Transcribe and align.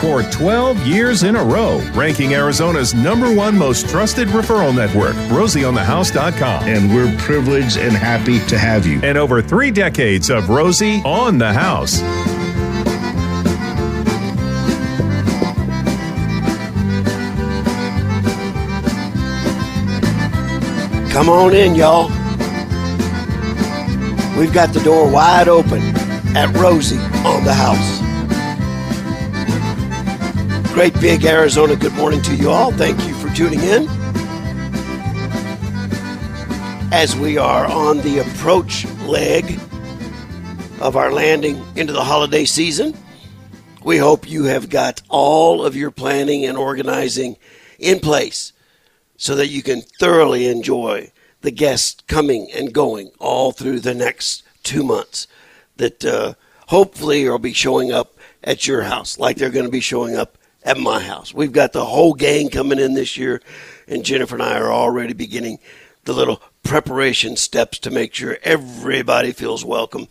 for 0.00 0.22
12 0.22 0.86
years 0.86 1.22
in 1.22 1.36
a 1.36 1.44
row, 1.44 1.78
ranking 1.94 2.34
Arizona's 2.34 2.94
number 2.94 3.34
one 3.34 3.56
most 3.56 3.88
trusted 3.88 4.28
referral 4.28 4.74
network, 4.74 5.14
rosieonthehouse.com. 5.30 6.64
And 6.64 6.94
we're 6.94 7.14
privileged 7.18 7.76
and 7.76 7.92
happy 7.92 8.38
to 8.46 8.58
have 8.58 8.86
you. 8.86 9.00
And 9.02 9.18
over 9.18 9.42
three 9.42 9.70
decades 9.70 10.30
of 10.30 10.48
Rosie 10.48 11.02
on 11.04 11.38
the 11.38 11.52
House. 11.52 12.00
Come 21.12 21.30
on 21.30 21.52
in, 21.52 21.74
y'all. 21.74 22.08
We've 24.38 24.52
got 24.52 24.72
the 24.72 24.80
door 24.84 25.10
wide 25.10 25.48
open 25.48 25.82
at 26.36 26.54
Rosie 26.56 26.96
on 27.26 27.42
the 27.42 27.52
house. 27.52 27.97
Great 30.78 31.00
big 31.00 31.24
Arizona 31.24 31.74
good 31.74 31.92
morning 31.94 32.22
to 32.22 32.36
you 32.36 32.50
all. 32.50 32.70
Thank 32.70 33.04
you 33.04 33.12
for 33.14 33.28
tuning 33.34 33.58
in. 33.58 33.88
As 36.92 37.16
we 37.16 37.36
are 37.36 37.66
on 37.66 37.98
the 38.02 38.20
approach 38.20 38.86
leg 39.00 39.58
of 40.80 40.94
our 40.94 41.10
landing 41.10 41.60
into 41.74 41.92
the 41.92 42.04
holiday 42.04 42.44
season, 42.44 42.96
we 43.82 43.96
hope 43.96 44.30
you 44.30 44.44
have 44.44 44.70
got 44.70 45.02
all 45.08 45.64
of 45.64 45.74
your 45.74 45.90
planning 45.90 46.44
and 46.44 46.56
organizing 46.56 47.36
in 47.80 47.98
place 47.98 48.52
so 49.16 49.34
that 49.34 49.48
you 49.48 49.64
can 49.64 49.80
thoroughly 49.80 50.46
enjoy 50.46 51.10
the 51.40 51.50
guests 51.50 52.04
coming 52.06 52.52
and 52.54 52.72
going 52.72 53.10
all 53.18 53.50
through 53.50 53.80
the 53.80 53.94
next 53.94 54.44
two 54.62 54.84
months 54.84 55.26
that 55.76 56.04
uh, 56.04 56.34
hopefully 56.68 57.28
will 57.28 57.40
be 57.40 57.52
showing 57.52 57.90
up 57.90 58.16
at 58.44 58.68
your 58.68 58.82
house 58.82 59.18
like 59.18 59.36
they're 59.36 59.50
going 59.50 59.66
to 59.66 59.72
be 59.72 59.80
showing 59.80 60.14
up 60.14 60.37
at 60.68 60.76
my 60.76 61.00
house. 61.00 61.32
We've 61.32 61.50
got 61.50 61.72
the 61.72 61.86
whole 61.86 62.12
gang 62.12 62.50
coming 62.50 62.78
in 62.78 62.92
this 62.92 63.16
year, 63.16 63.40
and 63.86 64.04
Jennifer 64.04 64.34
and 64.34 64.42
I 64.42 64.58
are 64.58 64.70
already 64.70 65.14
beginning 65.14 65.60
the 66.04 66.12
little 66.12 66.42
preparation 66.62 67.36
steps 67.36 67.78
to 67.78 67.90
make 67.90 68.12
sure 68.12 68.36
everybody 68.42 69.32
feels 69.32 69.64
welcome 69.64 70.08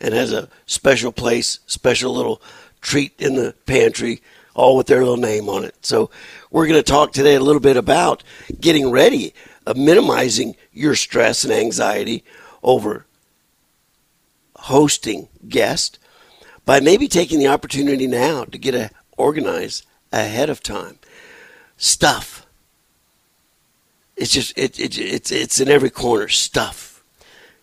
and 0.00 0.12
has 0.12 0.32
a 0.32 0.48
special 0.66 1.12
place, 1.12 1.60
special 1.66 2.12
little 2.12 2.42
treat 2.80 3.12
in 3.20 3.36
the 3.36 3.54
pantry, 3.64 4.20
all 4.54 4.76
with 4.76 4.88
their 4.88 5.04
little 5.04 5.16
name 5.16 5.48
on 5.48 5.62
it. 5.62 5.76
So 5.86 6.10
we're 6.50 6.66
going 6.66 6.82
to 6.82 6.92
talk 6.92 7.12
today 7.12 7.36
a 7.36 7.40
little 7.40 7.60
bit 7.60 7.76
about 7.76 8.24
getting 8.60 8.90
ready, 8.90 9.32
uh, 9.68 9.74
minimizing 9.76 10.56
your 10.72 10.96
stress 10.96 11.44
and 11.44 11.52
anxiety 11.52 12.24
over 12.64 13.06
hosting 14.56 15.28
guests 15.48 16.00
by 16.64 16.80
maybe 16.80 17.06
taking 17.06 17.38
the 17.38 17.46
opportunity 17.46 18.08
now 18.08 18.44
to 18.44 18.58
get 18.58 18.74
a, 18.74 18.90
organized 19.16 19.86
ahead 20.12 20.50
of 20.50 20.62
time. 20.62 20.98
Stuff. 21.76 22.46
It's 24.16 24.32
just 24.32 24.56
it, 24.56 24.78
it 24.78 24.98
it's 24.98 25.32
it's 25.32 25.60
in 25.60 25.68
every 25.68 25.90
corner. 25.90 26.28
Stuff. 26.28 26.92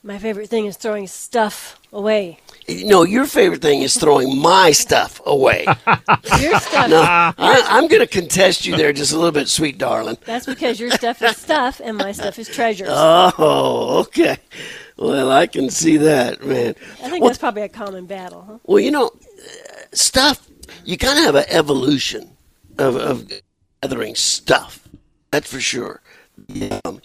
My 0.01 0.17
favorite 0.17 0.49
thing 0.49 0.65
is 0.65 0.77
throwing 0.77 1.07
stuff 1.07 1.79
away. 1.91 2.39
No, 2.69 3.03
your 3.03 3.25
favorite 3.25 3.61
thing 3.61 3.81
is 3.81 3.97
throwing 3.97 4.39
my 4.39 4.71
stuff 4.71 5.21
away. 5.25 5.65
Your 6.39 6.59
stuff. 6.59 6.89
No, 6.89 7.01
I, 7.01 7.33
I'm 7.67 7.87
going 7.87 8.01
to 8.01 8.07
contest 8.07 8.65
you 8.65 8.77
there 8.77 8.93
just 8.93 9.11
a 9.11 9.15
little 9.15 9.31
bit, 9.31 9.49
sweet 9.49 9.77
darling. 9.77 10.17
That's 10.23 10.45
because 10.45 10.79
your 10.79 10.91
stuff 10.91 11.21
is 11.23 11.35
stuff 11.35 11.81
and 11.83 11.97
my 11.97 12.11
stuff 12.11 12.37
is 12.37 12.47
treasures. 12.47 12.89
Oh, 12.91 13.99
okay. 14.01 14.37
Well, 14.97 15.31
I 15.31 15.47
can 15.47 15.69
see 15.69 15.97
that, 15.97 16.45
man. 16.45 16.75
I 17.01 17.09
think 17.09 17.21
well, 17.21 17.29
that's 17.29 17.39
probably 17.39 17.63
a 17.63 17.69
common 17.69 18.05
battle, 18.05 18.45
huh? 18.47 18.57
Well, 18.63 18.79
you 18.79 18.91
know, 18.91 19.07
uh, 19.07 19.81
stuff. 19.93 20.47
You 20.85 20.97
kind 20.97 21.17
of 21.17 21.25
have 21.25 21.35
an 21.35 21.45
evolution 21.47 22.37
of, 22.79 22.95
of 22.95 23.31
gathering 23.81 24.15
stuff. 24.15 24.87
That's 25.31 25.51
for 25.51 25.59
sure. 25.59 26.01
Um, 26.85 27.01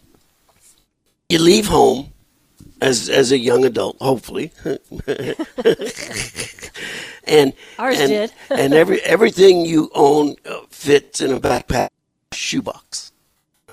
you 1.29 1.39
leave 1.39 1.67
home 1.67 2.13
as 2.81 3.09
as 3.09 3.33
a 3.33 3.39
young 3.39 3.65
adult, 3.65 3.97
hopefully, 4.01 4.53
and 7.25 7.53
Ours 7.79 7.99
and, 7.99 8.09
did. 8.09 8.33
and 8.51 8.75
every 8.75 9.01
everything 9.03 9.67
you 9.67 9.91
own 9.95 10.37
uh, 10.49 10.61
fits 10.71 11.21
in 11.21 11.33
a 11.33 11.41
backpack 11.41 11.89
shoebox. 12.33 13.13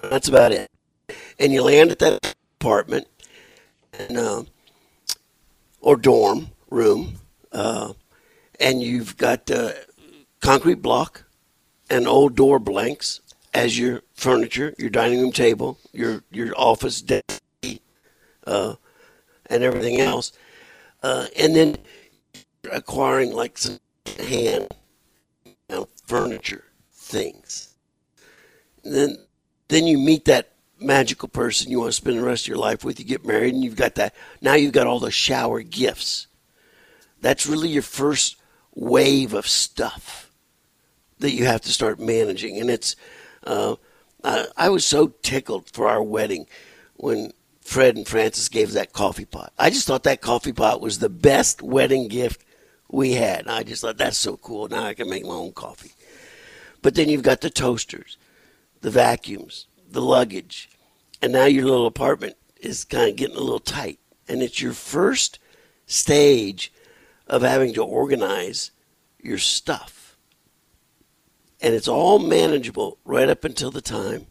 That's 0.02 0.28
about 0.28 0.52
it. 0.52 0.70
And 1.40 1.54
you 1.54 1.64
land 1.64 1.92
at 1.92 2.00
that 2.00 2.36
apartment, 2.60 3.08
and 3.98 4.18
uh, 4.18 4.44
or 5.80 5.96
dorm 5.96 6.50
room, 6.70 7.16
uh, 7.52 7.94
and 8.60 8.82
you've 8.82 9.18
got 9.18 9.50
uh, 9.52 9.72
concrete 10.42 10.82
block 10.82 11.24
and 11.92 12.08
old 12.08 12.36
door 12.36 12.58
blanks 12.58 13.20
as 13.54 13.78
your 13.78 14.02
furniture, 14.16 14.74
your 14.80 14.90
dining 14.90 15.20
room 15.20 15.32
table, 15.32 15.78
your 15.92 16.24
your 16.32 16.54
office 16.58 17.02
desk, 17.02 17.42
uh, 18.48 18.76
and 19.48 19.62
everything 19.62 20.00
else, 20.00 20.32
uh, 21.04 21.28
and 21.38 21.56
then 21.56 21.78
acquiring 22.72 23.34
like 23.34 23.58
some 23.58 23.80
hand 24.18 24.70
you 25.46 25.54
know, 25.70 25.88
furniture 26.06 26.64
things. 26.94 27.76
And 28.86 28.96
then 28.96 29.18
then 29.68 29.86
you 29.86 29.98
meet 29.98 30.26
that 30.26 30.54
magical 30.80 31.28
person 31.28 31.70
you 31.70 31.80
want 31.80 31.90
to 31.90 31.94
spend 31.94 32.18
the 32.18 32.24
rest 32.24 32.46
of 32.46 32.48
your 32.48 32.58
life 32.58 32.86
with. 32.86 33.00
You 33.00 33.06
get 33.06 33.26
married, 33.26 33.54
and 33.54 33.64
you've 33.64 33.76
got 33.76 33.96
that. 33.96 34.16
Now 34.42 34.54
you've 34.54 34.74
got 34.74 34.88
all 34.88 35.00
the 35.02 35.12
shower 35.12 35.62
gifts. 35.62 36.28
That's 37.20 37.46
really 37.46 37.70
your 37.70 37.84
first 37.84 38.38
wave 38.74 39.34
of 39.34 39.46
stuff 39.46 40.31
that 41.22 41.32
you 41.32 41.46
have 41.46 41.62
to 41.62 41.70
start 41.70 42.00
managing, 42.00 42.60
and 42.60 42.70
it's. 42.70 42.96
Uh, 43.44 43.76
I, 44.24 44.48
I 44.56 44.70
was 44.70 44.86
so 44.86 45.14
tickled 45.24 45.70
for 45.72 45.88
our 45.88 46.04
wedding 46.04 46.46
when 46.96 47.34
Fred 47.62 47.96
and 47.96 48.08
Francis 48.08 48.50
gave 48.50 48.74
that 48.74 48.94
coffee 48.94 49.26
pot. 49.26 49.54
I 49.58 49.70
just 49.70 49.88
thought 49.88 50.04
that 50.04 50.22
coffee 50.22 50.54
pot 50.54 50.82
was 50.82 51.00
the 51.00 51.10
best 51.10 51.62
wedding 51.62 52.08
gift 52.08 52.44
we 52.90 53.14
had. 53.14 53.42
And 53.42 53.52
I 53.52 53.64
just 53.64 53.82
thought 53.82 53.98
that's 53.98 54.18
so 54.18 54.38
cool. 54.38 54.68
Now 54.68 54.84
I 54.84 54.94
can 54.94 55.10
make 55.10 55.24
my 55.24 55.34
own 55.34 55.54
coffee. 55.54 55.94
But 56.82 56.96
then 56.96 57.10
you've 57.10 57.24
got 57.24 57.42
the 57.42 57.50
toasters, 57.50 58.18
the 58.82 58.92
vacuums, 58.92 59.68
the 59.90 60.02
luggage, 60.02 60.70
and 61.22 61.32
now 61.32 61.46
your 61.46 61.66
little 61.66 61.86
apartment 61.86 62.36
is 62.60 62.84
kind 62.84 63.10
of 63.10 63.16
getting 63.16 63.36
a 63.36 63.40
little 63.40 63.60
tight. 63.60 64.00
And 64.28 64.42
it's 64.42 64.62
your 64.62 64.74
first 64.74 65.40
stage 65.86 66.74
of 67.28 67.42
having 67.42 67.74
to 67.76 67.84
organize 67.84 68.72
your 69.22 69.38
stuff. 69.38 70.11
And 71.62 71.76
it's 71.76 71.88
all 71.88 72.18
manageable 72.20 72.98
right 73.06 73.30
up 73.30 73.44
until 73.44 73.72
the 73.72 73.82
time 73.82 74.28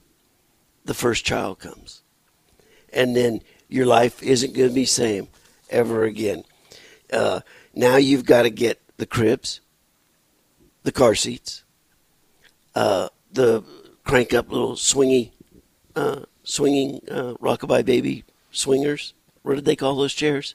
the 0.84 0.94
first 0.94 1.24
child 1.24 1.58
comes. 1.60 2.02
And 2.92 3.14
then 3.14 3.42
your 3.68 3.86
life 3.86 4.22
isn't 4.22 4.54
going 4.54 4.68
to 4.68 4.74
be 4.74 4.82
the 4.82 4.86
same 4.86 5.28
ever 5.68 6.04
again. 6.04 6.44
Uh, 7.12 7.40
now 7.74 7.96
you've 7.96 8.24
got 8.24 8.42
to 8.42 8.50
get 8.50 8.80
the 8.96 9.06
cribs, 9.06 9.60
the 10.82 10.92
car 10.92 11.14
seats, 11.14 11.62
uh, 12.74 13.08
the 13.32 13.62
crank 14.04 14.34
up 14.34 14.50
little 14.50 14.72
swingy, 14.74 15.30
uh, 15.94 16.20
swinging 16.42 17.00
uh, 17.08 17.34
rockabye 17.40 17.84
baby 17.84 18.24
swingers. 18.50 19.14
What 19.42 19.54
did 19.54 19.64
they 19.64 19.76
call 19.76 19.94
those 19.96 20.14
chairs? 20.14 20.54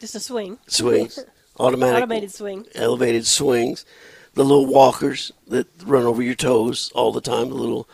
Just 0.00 0.14
a 0.14 0.20
swing. 0.20 0.58
Swings, 0.66 1.18
automatic, 1.58 1.96
Automated 2.02 2.32
swing. 2.32 2.66
elevated 2.74 3.26
swings, 3.26 3.84
the 4.34 4.44
little 4.44 4.66
walkers 4.66 5.32
that 5.48 5.66
run 5.84 6.04
over 6.04 6.22
your 6.22 6.34
toes 6.34 6.90
all 6.94 7.12
the 7.12 7.20
time. 7.20 7.48
The 7.48 7.54
little 7.54 7.88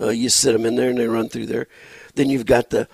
uh, 0.00 0.10
you 0.10 0.28
sit 0.28 0.52
them 0.52 0.66
in 0.66 0.76
there 0.76 0.90
and 0.90 0.98
they 0.98 1.06
run 1.06 1.28
through 1.28 1.46
there. 1.46 1.66
Then 2.14 2.30
you've 2.30 2.46
got 2.46 2.70
the 2.70 2.88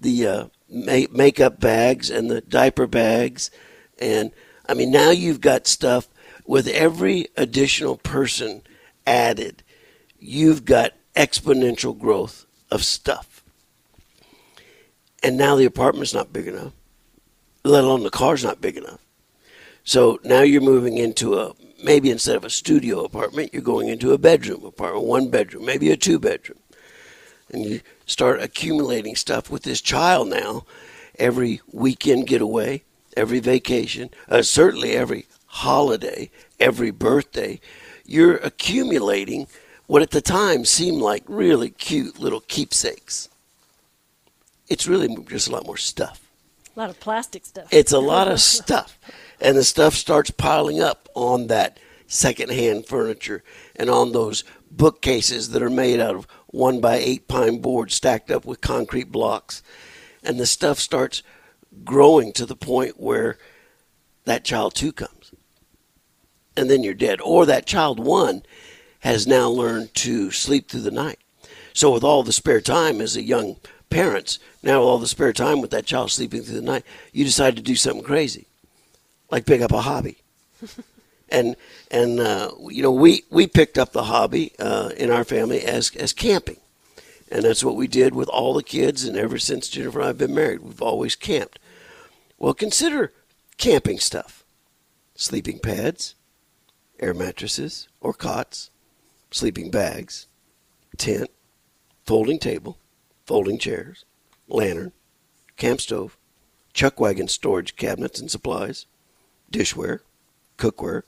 the 0.00 0.26
uh, 0.26 0.44
ma- 0.68 1.06
makeup 1.10 1.60
bags 1.60 2.10
and 2.10 2.30
the 2.30 2.40
diaper 2.40 2.86
bags, 2.86 3.50
and 3.98 4.32
I 4.68 4.74
mean 4.74 4.90
now 4.90 5.10
you've 5.10 5.40
got 5.40 5.66
stuff 5.66 6.08
with 6.46 6.66
every 6.68 7.28
additional 7.36 7.96
person 7.96 8.62
added. 9.06 9.62
You've 10.18 10.64
got 10.64 10.92
exponential 11.14 11.98
growth 11.98 12.46
of 12.70 12.84
stuff, 12.84 13.42
and 15.22 15.36
now 15.36 15.56
the 15.56 15.64
apartment's 15.64 16.14
not 16.14 16.32
big 16.32 16.46
enough. 16.46 16.72
Let 17.62 17.84
alone 17.84 18.02
the 18.02 18.10
car's 18.10 18.42
not 18.42 18.60
big 18.60 18.76
enough. 18.76 19.00
So 19.84 20.18
now 20.24 20.42
you're 20.42 20.60
moving 20.60 20.98
into 20.98 21.38
a 21.38 21.54
maybe 21.82 22.10
instead 22.10 22.36
of 22.36 22.44
a 22.44 22.50
studio 22.50 23.04
apartment, 23.04 23.52
you're 23.52 23.62
going 23.62 23.88
into 23.88 24.12
a 24.12 24.18
bedroom 24.18 24.64
apartment, 24.64 25.06
one 25.06 25.30
bedroom, 25.30 25.64
maybe 25.64 25.90
a 25.90 25.96
two 25.96 26.18
bedroom. 26.18 26.58
And 27.52 27.64
you 27.64 27.80
start 28.06 28.40
accumulating 28.40 29.16
stuff 29.16 29.50
with 29.50 29.62
this 29.62 29.80
child 29.80 30.28
now. 30.28 30.64
Every 31.18 31.60
weekend 31.72 32.26
getaway, 32.26 32.82
every 33.16 33.40
vacation, 33.40 34.10
uh, 34.28 34.42
certainly 34.42 34.92
every 34.92 35.26
holiday, 35.46 36.30
every 36.58 36.90
birthday, 36.90 37.60
you're 38.06 38.36
accumulating 38.36 39.46
what 39.86 40.02
at 40.02 40.12
the 40.12 40.20
time 40.20 40.64
seemed 40.64 41.02
like 41.02 41.24
really 41.26 41.70
cute 41.70 42.18
little 42.18 42.40
keepsakes. 42.40 43.28
It's 44.68 44.86
really 44.86 45.14
just 45.28 45.48
a 45.48 45.52
lot 45.52 45.66
more 45.66 45.76
stuff. 45.76 46.20
A 46.76 46.78
lot 46.78 46.90
of 46.90 47.00
plastic 47.00 47.44
stuff. 47.44 47.66
It's 47.72 47.92
a 47.92 47.98
lot 47.98 48.28
of 48.28 48.40
stuff. 48.58 48.98
And 49.40 49.56
the 49.56 49.64
stuff 49.64 49.94
starts 49.94 50.30
piling 50.30 50.80
up 50.80 51.08
on 51.20 51.46
that 51.48 51.78
secondhand 52.06 52.86
furniture 52.86 53.42
and 53.76 53.88
on 53.88 54.12
those 54.12 54.42
bookcases 54.70 55.50
that 55.50 55.62
are 55.62 55.70
made 55.70 56.00
out 56.00 56.16
of 56.16 56.26
one 56.48 56.80
by 56.80 56.96
eight 56.96 57.28
pine 57.28 57.60
boards 57.60 57.94
stacked 57.94 58.30
up 58.30 58.44
with 58.44 58.60
concrete 58.60 59.12
blocks. 59.12 59.62
And 60.22 60.38
the 60.38 60.46
stuff 60.46 60.78
starts 60.78 61.22
growing 61.84 62.32
to 62.32 62.46
the 62.46 62.56
point 62.56 63.00
where 63.00 63.38
that 64.24 64.44
child 64.44 64.74
two 64.74 64.92
comes. 64.92 65.32
And 66.56 66.68
then 66.68 66.82
you're 66.82 66.94
dead. 66.94 67.20
Or 67.20 67.46
that 67.46 67.66
child 67.66 68.00
one 68.00 68.42
has 69.00 69.26
now 69.26 69.48
learned 69.48 69.94
to 69.94 70.30
sleep 70.30 70.68
through 70.68 70.82
the 70.82 70.90
night. 70.90 71.18
So 71.72 71.92
with 71.92 72.04
all 72.04 72.22
the 72.22 72.32
spare 72.32 72.60
time 72.60 73.00
as 73.00 73.16
a 73.16 73.22
young 73.22 73.56
parents, 73.88 74.38
now 74.62 74.80
with 74.80 74.88
all 74.88 74.98
the 74.98 75.06
spare 75.06 75.32
time 75.32 75.60
with 75.60 75.70
that 75.70 75.86
child 75.86 76.10
sleeping 76.10 76.42
through 76.42 76.56
the 76.56 76.62
night, 76.62 76.84
you 77.12 77.24
decide 77.24 77.56
to 77.56 77.62
do 77.62 77.76
something 77.76 78.02
crazy, 78.02 78.46
like 79.30 79.46
pick 79.46 79.60
up 79.62 79.72
a 79.72 79.80
hobby. 79.80 80.18
and 81.30 81.56
and 81.90 82.20
uh, 82.20 82.52
you 82.68 82.82
know 82.82 82.92
we 82.92 83.24
we 83.30 83.46
picked 83.46 83.78
up 83.78 83.92
the 83.92 84.04
hobby 84.04 84.52
uh, 84.58 84.90
in 84.96 85.10
our 85.10 85.24
family 85.24 85.62
as 85.62 85.94
as 85.96 86.12
camping, 86.12 86.58
and 87.30 87.44
that's 87.44 87.64
what 87.64 87.76
we 87.76 87.86
did 87.86 88.14
with 88.14 88.28
all 88.28 88.54
the 88.54 88.62
kids. 88.62 89.04
And 89.04 89.16
ever 89.16 89.38
since 89.38 89.68
Jennifer 89.68 89.98
and 89.98 90.04
I 90.04 90.08
have 90.08 90.18
been 90.18 90.34
married, 90.34 90.60
we've 90.60 90.82
always 90.82 91.16
camped. 91.16 91.58
Well, 92.38 92.54
consider 92.54 93.12
camping 93.58 93.98
stuff: 93.98 94.44
sleeping 95.14 95.58
pads, 95.58 96.14
air 96.98 97.14
mattresses 97.14 97.88
or 98.00 98.12
cots, 98.12 98.70
sleeping 99.30 99.70
bags, 99.70 100.26
tent, 100.96 101.30
folding 102.04 102.38
table, 102.38 102.78
folding 103.26 103.58
chairs, 103.58 104.04
lantern, 104.48 104.92
camp 105.56 105.80
stove, 105.80 106.16
chuck 106.72 107.00
wagon 107.00 107.28
storage 107.28 107.76
cabinets 107.76 108.20
and 108.20 108.30
supplies, 108.30 108.86
dishware, 109.52 110.00
cookware, 110.58 111.02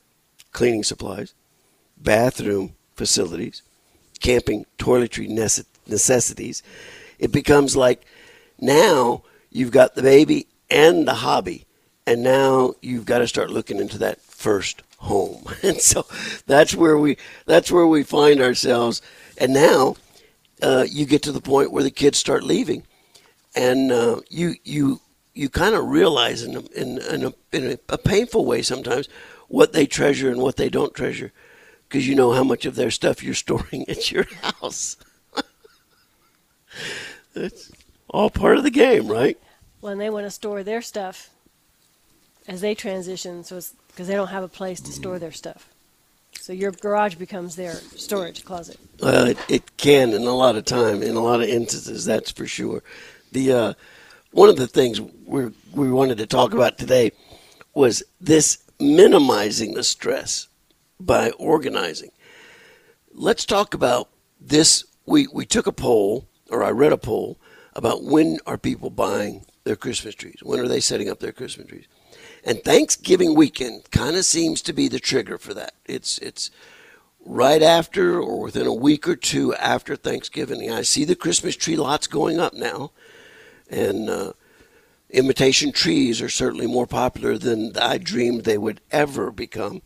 cleaning 0.52 0.84
supplies, 0.84 1.34
bathroom 1.96 2.74
facilities, 2.94 3.62
camping 4.20 4.66
toiletry 4.78 5.28
necessities. 5.86 6.62
It 7.18 7.32
becomes 7.32 7.76
like 7.76 8.04
now 8.60 9.22
you've 9.50 9.70
got 9.70 9.94
the 9.94 10.02
baby 10.02 10.46
and 10.70 11.06
the 11.06 11.14
hobby, 11.14 11.66
and 12.06 12.22
now 12.22 12.74
you've 12.80 13.06
got 13.06 13.18
to 13.18 13.28
start 13.28 13.50
looking 13.50 13.78
into 13.78 13.98
that 13.98 14.20
first 14.20 14.82
home. 14.98 15.44
And 15.62 15.80
so 15.80 16.06
that's 16.46 16.74
where 16.74 16.98
we 16.98 17.16
that's 17.46 17.70
where 17.70 17.86
we 17.86 18.02
find 18.02 18.40
ourselves. 18.40 19.02
And 19.38 19.52
now 19.52 19.96
uh, 20.62 20.86
you 20.88 21.06
get 21.06 21.22
to 21.24 21.32
the 21.32 21.40
point 21.40 21.72
where 21.72 21.82
the 21.82 21.90
kids 21.90 22.18
start 22.18 22.42
leaving, 22.42 22.84
and 23.54 23.92
uh, 23.92 24.20
you 24.28 24.54
you 24.64 25.00
you 25.34 25.48
kind 25.48 25.74
of 25.74 25.86
realize 25.86 26.42
in 26.42 26.56
in, 26.74 26.98
in, 26.98 27.24
a, 27.24 27.32
in 27.52 27.78
a 27.88 27.98
painful 27.98 28.44
way 28.44 28.62
sometimes 28.62 29.08
what 29.52 29.74
they 29.74 29.84
treasure 29.84 30.30
and 30.30 30.40
what 30.40 30.56
they 30.56 30.70
don't 30.70 30.94
treasure 30.94 31.30
because 31.86 32.08
you 32.08 32.14
know 32.14 32.32
how 32.32 32.42
much 32.42 32.64
of 32.64 32.74
their 32.74 32.90
stuff 32.90 33.22
you're 33.22 33.34
storing 33.34 33.84
at 33.88 34.10
your 34.10 34.26
house. 34.40 34.96
it's 37.34 37.70
all 38.08 38.30
part 38.30 38.56
of 38.56 38.62
the 38.62 38.70
game, 38.70 39.06
right? 39.08 39.38
Well, 39.82 39.92
and 39.92 40.00
they 40.00 40.08
want 40.08 40.24
to 40.24 40.30
store 40.30 40.62
their 40.62 40.80
stuff 40.80 41.28
as 42.48 42.62
they 42.62 42.74
transition, 42.74 43.44
so 43.44 43.58
it's 43.58 43.74
because 43.88 44.08
they 44.08 44.14
don't 44.14 44.28
have 44.28 44.42
a 44.42 44.48
place 44.48 44.80
to 44.80 44.90
store 44.90 45.18
their 45.18 45.32
stuff. 45.32 45.68
So 46.40 46.54
your 46.54 46.72
garage 46.72 47.16
becomes 47.16 47.54
their 47.54 47.74
storage 47.74 48.46
closet. 48.46 48.78
Well, 49.02 49.26
it, 49.26 49.38
it 49.50 49.76
can 49.76 50.14
in 50.14 50.22
a 50.22 50.34
lot 50.34 50.56
of 50.56 50.64
time, 50.64 51.02
in 51.02 51.14
a 51.14 51.20
lot 51.20 51.42
of 51.42 51.48
instances, 51.48 52.06
that's 52.06 52.30
for 52.30 52.46
sure. 52.46 52.82
The 53.32 53.52
uh, 53.52 53.74
one 54.30 54.48
of 54.48 54.56
the 54.56 54.66
things 54.66 54.98
we 54.98 55.50
we 55.74 55.92
wanted 55.92 56.16
to 56.18 56.26
talk 56.26 56.54
about 56.54 56.78
today 56.78 57.12
was 57.74 58.02
this 58.18 58.61
minimizing 58.82 59.74
the 59.74 59.84
stress 59.84 60.48
by 60.98 61.30
organizing. 61.32 62.10
Let's 63.12 63.44
talk 63.44 63.74
about 63.74 64.08
this. 64.40 64.84
We, 65.06 65.26
we 65.32 65.46
took 65.46 65.66
a 65.66 65.72
poll, 65.72 66.28
or 66.50 66.62
I 66.62 66.70
read 66.70 66.92
a 66.92 66.98
poll, 66.98 67.38
about 67.74 68.04
when 68.04 68.38
are 68.46 68.58
people 68.58 68.90
buying 68.90 69.44
their 69.64 69.76
Christmas 69.76 70.14
trees? 70.14 70.40
When 70.42 70.60
are 70.60 70.68
they 70.68 70.80
setting 70.80 71.08
up 71.08 71.20
their 71.20 71.32
Christmas 71.32 71.68
trees? 71.68 71.86
And 72.44 72.62
Thanksgiving 72.62 73.34
weekend 73.34 73.90
kind 73.90 74.16
of 74.16 74.24
seems 74.24 74.62
to 74.62 74.72
be 74.72 74.88
the 74.88 74.98
trigger 74.98 75.38
for 75.38 75.54
that. 75.54 75.74
It's 75.86 76.18
it's 76.18 76.50
right 77.24 77.62
after 77.62 78.20
or 78.20 78.40
within 78.40 78.66
a 78.66 78.74
week 78.74 79.06
or 79.06 79.14
two 79.14 79.54
after 79.54 79.94
Thanksgiving. 79.94 80.70
I 80.70 80.82
see 80.82 81.04
the 81.04 81.14
Christmas 81.14 81.54
tree 81.54 81.76
lots 81.76 82.08
going 82.08 82.40
up 82.40 82.54
now, 82.54 82.90
and 83.70 84.10
uh, 84.10 84.32
imitation 85.12 85.72
trees 85.72 86.20
are 86.20 86.28
certainly 86.28 86.66
more 86.66 86.86
popular 86.86 87.38
than 87.38 87.76
I 87.76 87.98
dreamed 87.98 88.44
they 88.44 88.58
would 88.58 88.80
ever 88.90 89.30
become. 89.30 89.82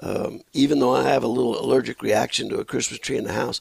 Um, 0.00 0.40
even 0.52 0.80
though 0.80 0.94
I 0.94 1.04
have 1.04 1.22
a 1.22 1.28
little 1.28 1.58
allergic 1.58 2.02
reaction 2.02 2.48
to 2.48 2.58
a 2.58 2.64
Christmas 2.64 2.98
tree 2.98 3.16
in 3.16 3.24
the 3.24 3.32
house, 3.32 3.60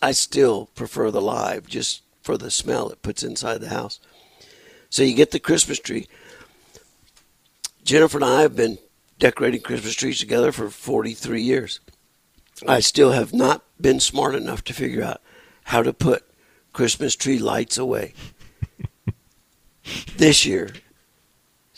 I 0.00 0.12
still 0.12 0.66
prefer 0.74 1.10
the 1.10 1.20
live 1.20 1.66
just 1.66 2.02
for 2.22 2.38
the 2.38 2.50
smell 2.50 2.88
it 2.90 3.02
puts 3.02 3.22
inside 3.22 3.60
the 3.60 3.68
house. 3.68 4.00
So 4.90 5.02
you 5.02 5.14
get 5.14 5.32
the 5.32 5.40
Christmas 5.40 5.78
tree. 5.78 6.08
Jennifer 7.84 8.18
and 8.18 8.24
I 8.24 8.42
have 8.42 8.56
been 8.56 8.78
decorating 9.18 9.60
Christmas 9.60 9.94
trees 9.94 10.20
together 10.20 10.52
for 10.52 10.70
43 10.70 11.42
years. 11.42 11.80
I 12.66 12.80
still 12.80 13.12
have 13.12 13.34
not 13.34 13.64
been 13.80 14.00
smart 14.00 14.34
enough 14.34 14.64
to 14.64 14.72
figure 14.72 15.02
out 15.02 15.20
how 15.64 15.82
to 15.82 15.92
put 15.92 16.24
Christmas 16.72 17.16
tree 17.16 17.38
lights 17.38 17.76
away 17.76 18.14
this 20.16 20.44
year 20.44 20.70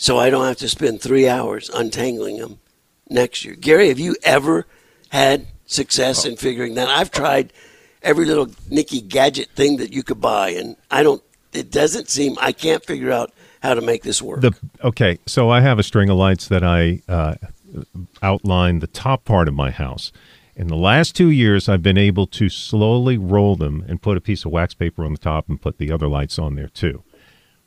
so 0.00 0.18
I 0.18 0.30
don't 0.30 0.46
have 0.46 0.56
to 0.56 0.68
spend 0.70 1.02
three 1.02 1.28
hours 1.28 1.68
untangling 1.68 2.38
them 2.38 2.58
next 3.10 3.44
year. 3.44 3.54
Gary, 3.54 3.88
have 3.88 3.98
you 3.98 4.16
ever 4.22 4.66
had 5.10 5.46
success 5.66 6.24
in 6.24 6.36
figuring 6.36 6.76
that? 6.76 6.88
I've 6.88 7.10
tried 7.10 7.52
every 8.02 8.24
little 8.24 8.48
nicky 8.70 9.02
gadget 9.02 9.50
thing 9.50 9.76
that 9.76 9.92
you 9.92 10.02
could 10.02 10.18
buy, 10.18 10.52
and 10.52 10.76
I 10.90 11.02
don't. 11.02 11.22
It 11.52 11.70
doesn't 11.70 12.08
seem 12.08 12.38
I 12.40 12.52
can't 12.52 12.82
figure 12.82 13.12
out 13.12 13.34
how 13.62 13.74
to 13.74 13.82
make 13.82 14.02
this 14.02 14.22
work. 14.22 14.40
The, 14.40 14.52
okay, 14.82 15.18
so 15.26 15.50
I 15.50 15.60
have 15.60 15.78
a 15.78 15.82
string 15.82 16.08
of 16.08 16.16
lights 16.16 16.48
that 16.48 16.64
I 16.64 17.02
uh, 17.06 17.34
outline 18.22 18.78
the 18.78 18.86
top 18.86 19.26
part 19.26 19.48
of 19.48 19.54
my 19.54 19.70
house. 19.70 20.12
In 20.56 20.68
the 20.68 20.76
last 20.76 21.14
two 21.14 21.28
years, 21.28 21.68
I've 21.68 21.82
been 21.82 21.98
able 21.98 22.26
to 22.28 22.48
slowly 22.48 23.18
roll 23.18 23.54
them 23.54 23.84
and 23.86 24.00
put 24.00 24.16
a 24.16 24.20
piece 24.22 24.46
of 24.46 24.50
wax 24.50 24.72
paper 24.72 25.04
on 25.04 25.12
the 25.12 25.18
top 25.18 25.46
and 25.50 25.60
put 25.60 25.76
the 25.76 25.92
other 25.92 26.08
lights 26.08 26.38
on 26.38 26.54
there 26.54 26.68
too. 26.68 27.02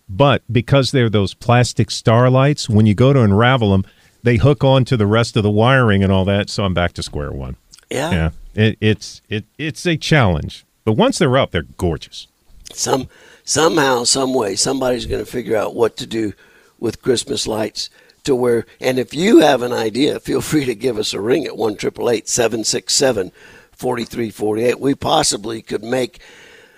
But 0.10 0.44
because 0.52 0.92
they're 0.92 1.10
those 1.10 1.34
plastic 1.34 1.90
starlights, 1.90 2.70
when 2.70 2.86
you 2.86 2.94
go 2.94 3.14
to 3.14 3.22
unravel 3.22 3.72
them, 3.72 3.86
they 4.22 4.38
hook 4.38 4.64
onto 4.64 4.96
the 4.98 5.06
rest 5.06 5.36
of 5.36 5.44
the 5.44 5.52
wiring 5.52 6.04
and 6.04 6.12
all 6.12 6.26
that. 6.26 6.50
So 6.50 6.64
I'm 6.64 6.74
back 6.74 6.94
to 6.94 7.04
square 7.04 7.32
one. 7.32 7.56
Yeah, 7.90 8.12
yeah. 8.12 8.30
It, 8.56 8.78
it's 8.82 9.22
it 9.30 9.46
it's 9.58 9.86
a 9.86 9.98
challenge, 9.98 10.66
but 10.86 10.94
once 10.94 11.20
they're 11.20 11.38
up, 11.38 11.52
they're 11.52 11.64
gorgeous. 11.78 12.28
Some 12.72 13.08
somehow, 13.44 14.04
some 14.04 14.34
way, 14.34 14.56
somebody's 14.56 15.06
going 15.06 15.24
to 15.24 15.30
figure 15.30 15.58
out 15.58 15.76
what 15.76 15.98
to 15.98 16.08
do 16.08 16.34
with 16.80 17.02
Christmas 17.02 17.48
lights 17.48 17.90
to 18.24 18.36
where. 18.36 18.66
And 18.80 19.00
if 19.00 19.14
you 19.14 19.40
have 19.40 19.62
an 19.62 19.74
idea, 19.74 20.20
feel 20.20 20.42
free 20.52 20.66
to 20.66 20.76
give 20.76 20.98
us 20.98 21.14
a 21.14 21.22
ring 21.22 21.46
at 21.46 21.58
one 21.58 21.76
triple 21.76 22.10
eight 22.10 22.28
seven 22.28 22.64
six 22.64 22.94
seven 22.94 23.32
forty 23.72 24.06
three 24.06 24.30
forty 24.30 24.64
eight. 24.64 24.80
We 24.80 24.96
possibly 24.96 25.62
could 25.62 25.84
make 25.84 26.20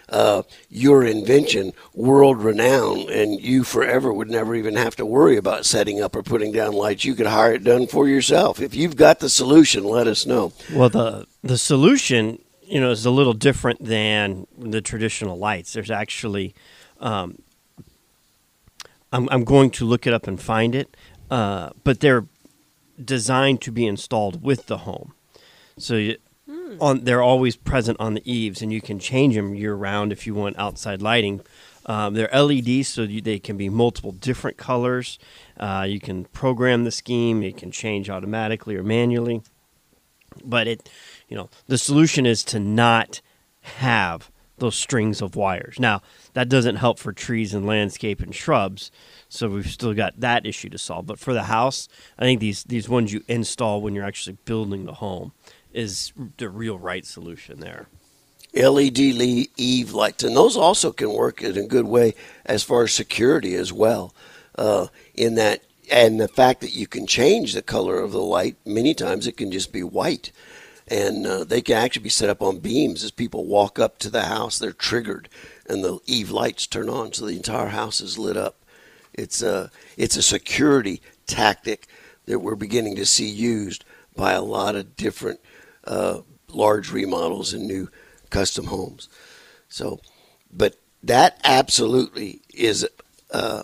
uh, 0.10 0.44
your 0.70 1.04
invention 1.04 1.74
world 1.94 2.42
renowned, 2.42 3.10
and 3.10 3.42
you 3.42 3.64
forever 3.64 4.14
would 4.14 4.30
never 4.30 4.56
even 4.56 4.76
have 4.76 4.96
to 4.98 5.06
worry 5.06 5.38
about 5.38 5.66
setting 5.66 6.02
up 6.02 6.16
or 6.16 6.24
putting 6.24 6.52
down 6.52 6.74
lights. 6.74 7.06
You 7.06 7.16
could 7.16 7.28
hire 7.28 7.54
it 7.54 7.64
done 7.64 7.88
for 7.88 8.08
yourself. 8.08 8.60
If 8.60 8.76
you've 8.76 8.96
got 8.96 9.20
the 9.20 9.30
solution, 9.30 9.84
let 9.84 10.08
us 10.08 10.26
know. 10.26 10.54
Well, 10.72 10.90
the 10.90 11.28
the 11.44 11.58
solution, 11.58 12.40
you 12.64 12.80
know, 12.80 12.92
is 12.92 13.06
a 13.06 13.12
little 13.12 13.34
different 13.34 13.84
than 13.84 14.48
the 14.58 14.82
traditional 14.82 15.38
lights. 15.38 15.74
There's 15.74 15.92
actually, 15.92 16.54
um, 17.00 17.42
I'm 19.12 19.28
I'm 19.32 19.44
going 19.44 19.72
to 19.72 19.86
look 19.86 20.06
it 20.08 20.14
up 20.14 20.28
and 20.28 20.42
find 20.42 20.76
it, 20.76 20.96
uh, 21.32 21.72
but 21.84 22.00
they're 22.00 22.26
designed 23.04 23.62
to 23.62 23.72
be 23.72 23.86
installed 23.86 24.42
with 24.42 24.68
the 24.68 24.80
home. 24.80 25.14
So 25.78 25.96
you, 25.96 26.18
on 26.80 27.04
they're 27.04 27.22
always 27.22 27.56
present 27.56 28.00
on 28.00 28.14
the 28.14 28.32
eaves, 28.32 28.62
and 28.62 28.72
you 28.72 28.82
can 28.82 29.00
change 29.00 29.36
them 29.36 29.56
year 29.56 29.76
round 29.76 30.12
if 30.12 30.26
you 30.26 30.34
want 30.34 30.58
outside 30.58 31.02
lighting. 31.02 31.42
Um, 31.86 32.16
they're 32.16 32.30
LEDs, 32.34 32.88
so 32.88 33.04
you, 33.04 33.22
they 33.22 33.40
can 33.40 33.58
be 33.58 33.70
multiple 33.70 34.12
different 34.12 34.58
colors. 34.58 35.20
Uh, 35.60 35.86
you 35.88 36.00
can 36.00 36.26
program 36.26 36.84
the 36.84 36.92
scheme; 36.92 37.44
it 37.44 37.58
can 37.58 37.72
change 37.72 38.10
automatically 38.10 38.76
or 38.76 38.84
manually. 38.84 39.42
But 40.44 40.68
it, 40.68 40.90
you 41.30 41.38
know, 41.38 41.50
the 41.68 41.78
solution 41.78 42.26
is 42.26 42.44
to 42.46 42.60
not 42.60 43.22
have 43.62 44.32
those 44.58 44.76
strings 44.76 45.22
of 45.22 45.36
wires. 45.36 45.80
Now, 45.80 46.02
that 46.34 46.50
doesn't 46.50 46.78
help 46.78 46.98
for 46.98 47.12
trees 47.12 47.54
and 47.54 47.66
landscape 47.66 48.22
and 48.22 48.34
shrubs, 48.34 48.90
so 49.28 49.50
we've 49.50 49.70
still 49.70 49.94
got 49.94 50.20
that 50.20 50.46
issue 50.46 50.70
to 50.70 50.78
solve. 50.78 51.06
But 51.06 51.20
for 51.20 51.34
the 51.34 51.44
house, 51.44 51.88
I 52.18 52.24
think 52.24 52.40
these 52.40 52.64
these 52.64 52.90
ones 52.90 53.14
you 53.14 53.24
install 53.28 53.82
when 53.82 53.94
you're 53.94 54.06
actually 54.06 54.38
building 54.46 54.86
the 54.86 54.94
home 54.94 55.34
is 55.76 56.14
the 56.38 56.50
real 56.50 56.80
right 56.80 57.06
solution 57.06 57.60
there. 57.60 57.88
LED 58.56 58.98
eave 58.98 59.92
lights, 59.92 60.24
and 60.24 60.36
those 60.36 60.56
also 60.56 60.94
can 60.94 61.12
work 61.12 61.42
in 61.42 61.58
a 61.58 61.68
good 61.68 61.86
way 61.86 62.16
as 62.46 62.64
far 62.64 62.84
as 62.84 62.94
security 62.94 63.54
as 63.56 63.74
well. 63.74 64.16
Uh, 64.58 64.88
in 65.14 65.36
that 65.36 65.62
and 65.92 66.20
the 66.20 66.28
fact 66.28 66.62
that 66.62 66.74
you 66.74 66.88
can 66.88 67.06
change 67.06 67.54
the 67.54 67.62
color 67.62 68.00
of 68.00 68.12
the 68.12 68.22
light, 68.22 68.56
many 68.66 68.94
times 68.94 69.28
it 69.28 69.38
can 69.38 69.52
just 69.52 69.72
be 69.72 69.84
white. 69.84 70.32
And 70.88 71.28
uh, 71.28 71.44
they 71.44 71.62
can 71.62 71.78
actually 71.78 72.04
be 72.04 72.10
set 72.10 72.30
up 72.30 72.42
on 72.42 72.60
beams 72.60 73.04
as 73.04 73.12
people 73.12 73.46
walk 73.46 73.78
up 73.78 73.98
to 74.00 74.10
the 74.10 74.24
house. 74.24 74.58
They're 74.58 74.72
triggered, 74.72 75.30
and 75.68 75.84
the 75.84 76.00
eave 76.06 76.32
lights 76.32 76.68
turn 76.68 76.90
on, 76.90 77.12
so 77.12 77.26
the 77.26 77.36
entire 77.36 77.70
house 77.70 78.02
is 78.02 78.18
lit 78.18 78.38
up. 78.38 78.56
It's 79.14 79.42
a 79.42 79.72
it's 79.98 80.16
a 80.16 80.22
security 80.22 81.02
tactic 81.26 81.88
that 82.26 82.40
we're 82.40 82.56
beginning 82.56 82.96
to 82.98 83.06
see 83.06 83.28
used 83.28 83.84
by 84.16 84.34
a 84.34 84.42
lot 84.42 84.76
of 84.76 84.96
different 84.96 85.40
uh, 85.86 86.22
large 86.50 86.92
remodels 86.92 87.54
and 87.54 87.68
new 87.68 87.90
custom 88.30 88.66
homes. 88.66 89.10
So, 89.70 90.00
but 90.52 90.76
that 91.04 91.40
absolutely 91.44 92.42
is 92.54 92.88
uh, 93.32 93.64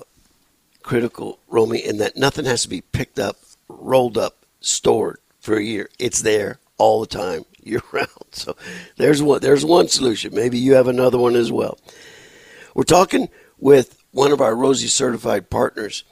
critical, 0.84 1.40
Romy, 1.48 1.80
in 1.80 1.98
that 1.98 2.18
nothing 2.18 2.46
has 2.46 2.64
to 2.64 2.70
be 2.70 2.82
picked 2.82 3.20
up, 3.20 3.38
rolled 3.68 4.18
up, 4.18 4.46
stored 4.60 5.20
for 5.40 5.56
a 5.56 5.64
year. 5.64 5.90
It's 6.00 6.22
there 6.22 6.60
all 6.78 7.02
the 7.02 7.08
time, 7.08 7.46
year 7.64 7.82
round. 7.92 8.10
So 8.32 8.56
there's 8.98 9.22
one. 9.22 9.42
There's 9.42 9.66
one 9.66 9.88
solution. 9.88 10.34
Maybe 10.34 10.58
you 10.58 10.74
have 10.74 10.88
another 10.88 11.18
one 11.18 11.36
as 11.36 11.52
well. 11.52 11.78
We're 12.74 12.84
talking 12.84 13.30
with 13.58 14.02
one 14.12 14.32
of 14.32 14.42
our 14.42 14.56
Rosie 14.56 14.88
certified 14.88 15.50
partners. 15.50 16.04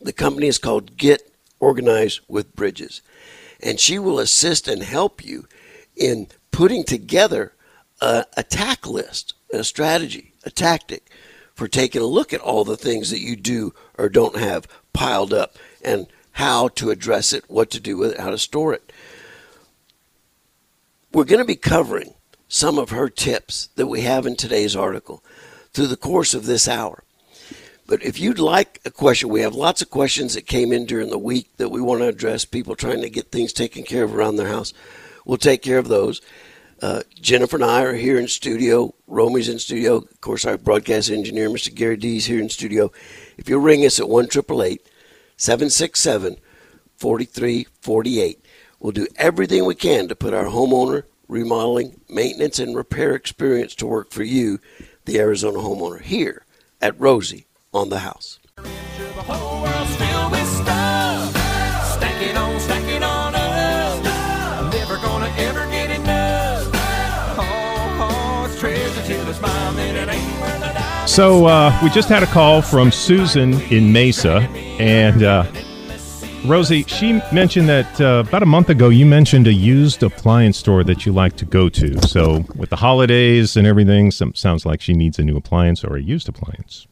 The 0.00 0.12
company 0.12 0.48
is 0.48 0.58
called 0.58 0.96
Get 0.96 1.22
Organized 1.60 2.20
with 2.28 2.54
Bridges, 2.56 3.02
and 3.62 3.78
she 3.78 3.98
will 3.98 4.18
assist 4.18 4.68
and 4.68 4.82
help 4.82 5.24
you 5.24 5.46
in 5.96 6.28
putting 6.50 6.84
together 6.84 7.52
a 8.00 8.26
attack 8.36 8.86
list, 8.86 9.34
a 9.52 9.62
strategy, 9.64 10.32
a 10.44 10.50
tactic 10.50 11.10
for 11.54 11.68
taking 11.68 12.02
a 12.02 12.06
look 12.06 12.32
at 12.32 12.40
all 12.40 12.64
the 12.64 12.76
things 12.76 13.10
that 13.10 13.20
you 13.20 13.36
do 13.36 13.72
or 13.96 14.08
don't 14.08 14.36
have 14.36 14.66
piled 14.92 15.32
up 15.32 15.56
and 15.84 16.06
how 16.32 16.68
to 16.68 16.90
address 16.90 17.32
it, 17.32 17.44
what 17.48 17.70
to 17.70 17.80
do 17.80 17.96
with 17.96 18.12
it, 18.12 18.20
how 18.20 18.30
to 18.30 18.38
store 18.38 18.72
it. 18.72 18.92
We're 21.12 21.24
going 21.24 21.40
to 21.40 21.44
be 21.44 21.56
covering 21.56 22.14
some 22.48 22.78
of 22.78 22.90
her 22.90 23.08
tips 23.08 23.68
that 23.76 23.86
we 23.86 24.00
have 24.02 24.26
in 24.26 24.34
today's 24.34 24.74
article 24.74 25.22
through 25.72 25.86
the 25.86 25.96
course 25.96 26.34
of 26.34 26.46
this 26.46 26.66
hour. 26.66 27.04
But 27.86 28.02
if 28.02 28.20
you'd 28.20 28.38
like 28.38 28.80
a 28.84 28.90
question, 28.90 29.28
we 29.28 29.40
have 29.40 29.54
lots 29.54 29.82
of 29.82 29.90
questions 29.90 30.34
that 30.34 30.46
came 30.46 30.72
in 30.72 30.86
during 30.86 31.10
the 31.10 31.18
week 31.18 31.56
that 31.56 31.70
we 31.70 31.80
want 31.80 32.00
to 32.00 32.08
address, 32.08 32.44
people 32.44 32.76
trying 32.76 33.00
to 33.02 33.10
get 33.10 33.32
things 33.32 33.52
taken 33.52 33.82
care 33.82 34.04
of 34.04 34.14
around 34.14 34.36
their 34.36 34.48
house. 34.48 34.72
We'll 35.24 35.38
take 35.38 35.62
care 35.62 35.78
of 35.78 35.88
those. 35.88 36.20
Uh, 36.80 37.02
Jennifer 37.20 37.56
and 37.56 37.64
I 37.64 37.82
are 37.82 37.94
here 37.94 38.18
in 38.18 38.28
studio. 38.28 38.94
Romy's 39.06 39.48
in 39.48 39.58
studio. 39.58 39.96
Of 39.96 40.20
course, 40.20 40.44
our 40.44 40.58
broadcast 40.58 41.10
engineer, 41.10 41.48
Mr. 41.48 41.74
Gary 41.74 41.96
D, 41.96 42.16
is 42.16 42.26
here 42.26 42.40
in 42.40 42.48
studio. 42.48 42.90
If 43.36 43.48
you'll 43.48 43.60
ring 43.60 43.84
us 43.84 44.00
at 44.00 44.08
1 44.08 44.30
767 44.30 46.36
4348, 46.96 48.44
we'll 48.80 48.92
do 48.92 49.06
everything 49.16 49.64
we 49.64 49.74
can 49.74 50.08
to 50.08 50.16
put 50.16 50.34
our 50.34 50.46
homeowner, 50.46 51.04
remodeling, 51.28 52.00
maintenance, 52.08 52.58
and 52.58 52.76
repair 52.76 53.14
experience 53.14 53.74
to 53.76 53.86
work 53.86 54.12
for 54.12 54.22
you, 54.22 54.60
the 55.04 55.18
Arizona 55.18 55.58
homeowner, 55.58 56.00
here 56.00 56.44
at 56.80 56.98
Rosie 57.00 57.46
on 57.72 57.88
the 57.88 57.98
House. 57.98 58.38
So 71.06 71.46
uh, 71.46 71.78
we 71.82 71.90
just 71.90 72.08
had 72.08 72.22
a 72.22 72.26
call 72.26 72.62
from 72.62 72.90
Susan 72.90 73.60
in 73.70 73.92
Mesa, 73.92 74.36
and 74.78 75.22
uh, 75.22 75.44
Rosie, 76.46 76.84
she 76.84 77.20
mentioned 77.32 77.68
that 77.68 78.00
uh, 78.00 78.24
about 78.26 78.42
a 78.42 78.46
month 78.46 78.70
ago 78.70 78.88
you 78.88 79.04
mentioned 79.04 79.46
a 79.46 79.52
used 79.52 80.02
appliance 80.02 80.56
store 80.56 80.82
that 80.84 81.04
you 81.04 81.12
like 81.12 81.36
to 81.36 81.44
go 81.44 81.68
to. 81.68 82.00
So 82.08 82.44
with 82.56 82.70
the 82.70 82.76
holidays 82.76 83.56
and 83.56 83.66
everything, 83.66 84.10
some, 84.10 84.34
sounds 84.34 84.64
like 84.64 84.80
she 84.80 84.94
needs 84.94 85.18
a 85.18 85.22
new 85.22 85.36
appliance 85.36 85.84
or 85.84 85.96
a 85.96 86.02
used 86.02 86.28
appliance. 86.28 86.86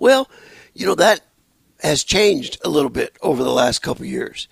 Well, 0.00 0.30
you 0.72 0.86
know 0.86 0.94
that 0.94 1.20
has 1.82 2.04
changed 2.04 2.58
a 2.64 2.70
little 2.70 2.88
bit 2.88 3.14
over 3.20 3.44
the 3.44 3.52
last 3.52 3.80
couple 3.80 4.04
of 4.04 4.10
years. 4.10 4.48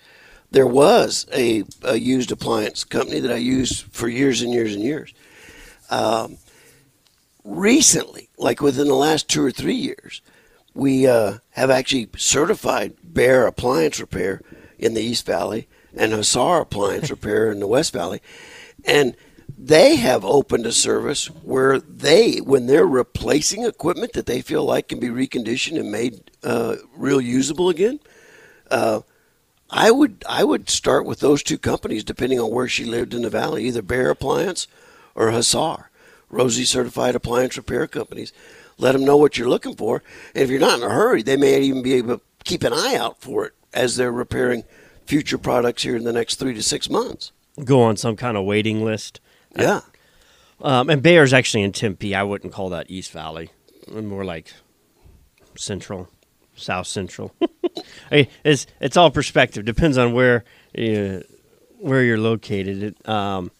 There 0.51 0.67
was 0.67 1.25
a, 1.33 1.63
a 1.81 1.95
used 1.95 2.31
appliance 2.31 2.83
company 2.83 3.19
that 3.19 3.31
I 3.31 3.37
used 3.37 3.85
for 3.91 4.07
years 4.07 4.43
and 4.43 4.53
years 4.53 4.75
and 4.75 4.83
years. 4.83 5.11
Um, 5.89 6.37
recently, 7.43 8.29
like 8.37 8.61
within 8.61 8.87
the 8.87 8.93
last 8.93 9.27
two 9.27 9.43
or 9.43 9.49
three 9.49 9.73
years, 9.73 10.21
we 10.75 11.07
uh, 11.07 11.39
have 11.51 11.71
actually 11.71 12.09
certified 12.15 12.93
Bear 13.03 13.47
Appliance 13.47 13.99
Repair 13.99 14.43
in 14.77 14.93
the 14.93 15.01
East 15.01 15.25
Valley 15.25 15.67
and 15.97 16.13
Hussar 16.13 16.61
Appliance 16.61 17.09
Repair 17.09 17.51
in 17.51 17.59
the 17.59 17.67
West 17.67 17.91
Valley, 17.91 18.21
and 18.85 19.15
they 19.57 19.95
have 19.95 20.23
opened 20.25 20.65
a 20.65 20.71
service 20.71 21.27
where 21.27 21.79
they, 21.79 22.37
when 22.37 22.67
they're 22.67 22.85
replacing 22.85 23.65
equipment 23.65 24.13
that 24.13 24.25
they 24.25 24.41
feel 24.41 24.63
like 24.63 24.89
can 24.89 24.99
be 24.99 25.07
reconditioned 25.07 25.79
and 25.79 25.91
made 25.91 26.31
uh, 26.43 26.75
real 26.95 27.21
usable 27.21 27.69
again, 27.69 27.99
uh, 28.69 29.01
I 29.71 29.91
would 29.91 30.23
I 30.27 30.43
would 30.43 30.69
start 30.69 31.05
with 31.05 31.19
those 31.19 31.43
two 31.43 31.57
companies 31.59 32.03
depending 32.03 32.39
on 32.39 32.49
where 32.49 32.67
she 32.67 32.85
lived 32.85 33.13
in 33.13 33.21
the 33.21 33.29
valley, 33.29 33.65
either 33.65 33.83
Bear 33.83 34.09
Appliance 34.09 34.67
or 35.13 35.31
Hussar. 35.31 35.89
Rosie 36.29 36.65
certified 36.65 37.15
appliance 37.15 37.57
repair 37.57 37.87
companies. 37.87 38.31
Let 38.77 38.93
them 38.93 39.03
know 39.03 39.17
what 39.17 39.37
you're 39.37 39.49
looking 39.49 39.75
for. 39.75 40.03
And 40.33 40.43
if 40.43 40.49
you're 40.49 40.59
not 40.59 40.79
in 40.79 40.85
a 40.85 40.89
hurry, 40.89 41.23
they 41.23 41.37
may 41.37 41.59
even 41.61 41.81
be 41.81 41.93
able 41.93 42.17
to 42.17 42.23
keep 42.43 42.63
an 42.63 42.73
eye 42.73 42.95
out 42.95 43.19
for 43.19 43.45
it 43.45 43.53
as 43.73 43.95
they're 43.95 44.11
repairing 44.11 44.63
future 45.05 45.37
products 45.37 45.83
here 45.83 45.95
in 45.95 46.03
the 46.03 46.13
next 46.13 46.35
three 46.35 46.53
to 46.53 46.63
six 46.63 46.89
months. 46.89 47.31
Go 47.63 47.81
on 47.81 47.97
some 47.97 48.15
kind 48.15 48.37
of 48.37 48.45
waiting 48.45 48.85
list. 48.85 49.19
Yeah. 49.55 49.81
Um, 50.61 50.89
and 50.89 51.01
Behr's 51.01 51.33
actually 51.33 51.63
in 51.63 51.71
Tempe. 51.71 52.13
I 52.13 52.23
wouldn't 52.23 52.53
call 52.53 52.69
that 52.69 52.89
East 52.89 53.11
Valley. 53.11 53.49
More 53.91 54.25
like 54.25 54.53
Central, 55.55 56.09
South 56.55 56.87
Central. 56.87 57.33
it's 58.11 58.67
it's 58.79 58.97
all 58.97 59.09
perspective. 59.09 59.65
Depends 59.65 59.97
on 59.97 60.13
where 60.13 60.43
you, 60.73 61.23
where 61.79 62.03
you're 62.03 62.19
located. 62.19 62.83
It, 62.83 63.09
um, 63.09 63.51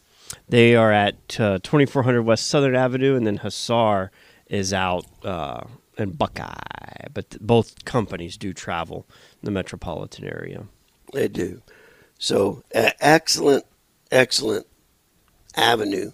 they 0.47 0.75
are 0.75 0.91
at 0.91 1.39
uh, 1.39 1.59
2400 1.63 2.21
West 2.21 2.47
Southern 2.47 2.75
Avenue, 2.75 3.15
and 3.15 3.25
then 3.25 3.37
Hussar 3.37 4.11
is 4.47 4.73
out 4.73 5.05
uh, 5.23 5.61
in 5.97 6.11
Buckeye. 6.11 7.07
But 7.13 7.31
th- 7.31 7.41
both 7.41 7.85
companies 7.85 8.37
do 8.37 8.53
travel 8.53 9.07
the 9.41 9.51
metropolitan 9.51 10.25
area. 10.25 10.65
They 11.13 11.27
do. 11.27 11.61
So, 12.19 12.63
uh, 12.75 12.91
excellent, 12.99 13.65
excellent 14.11 14.67
avenue 15.55 16.11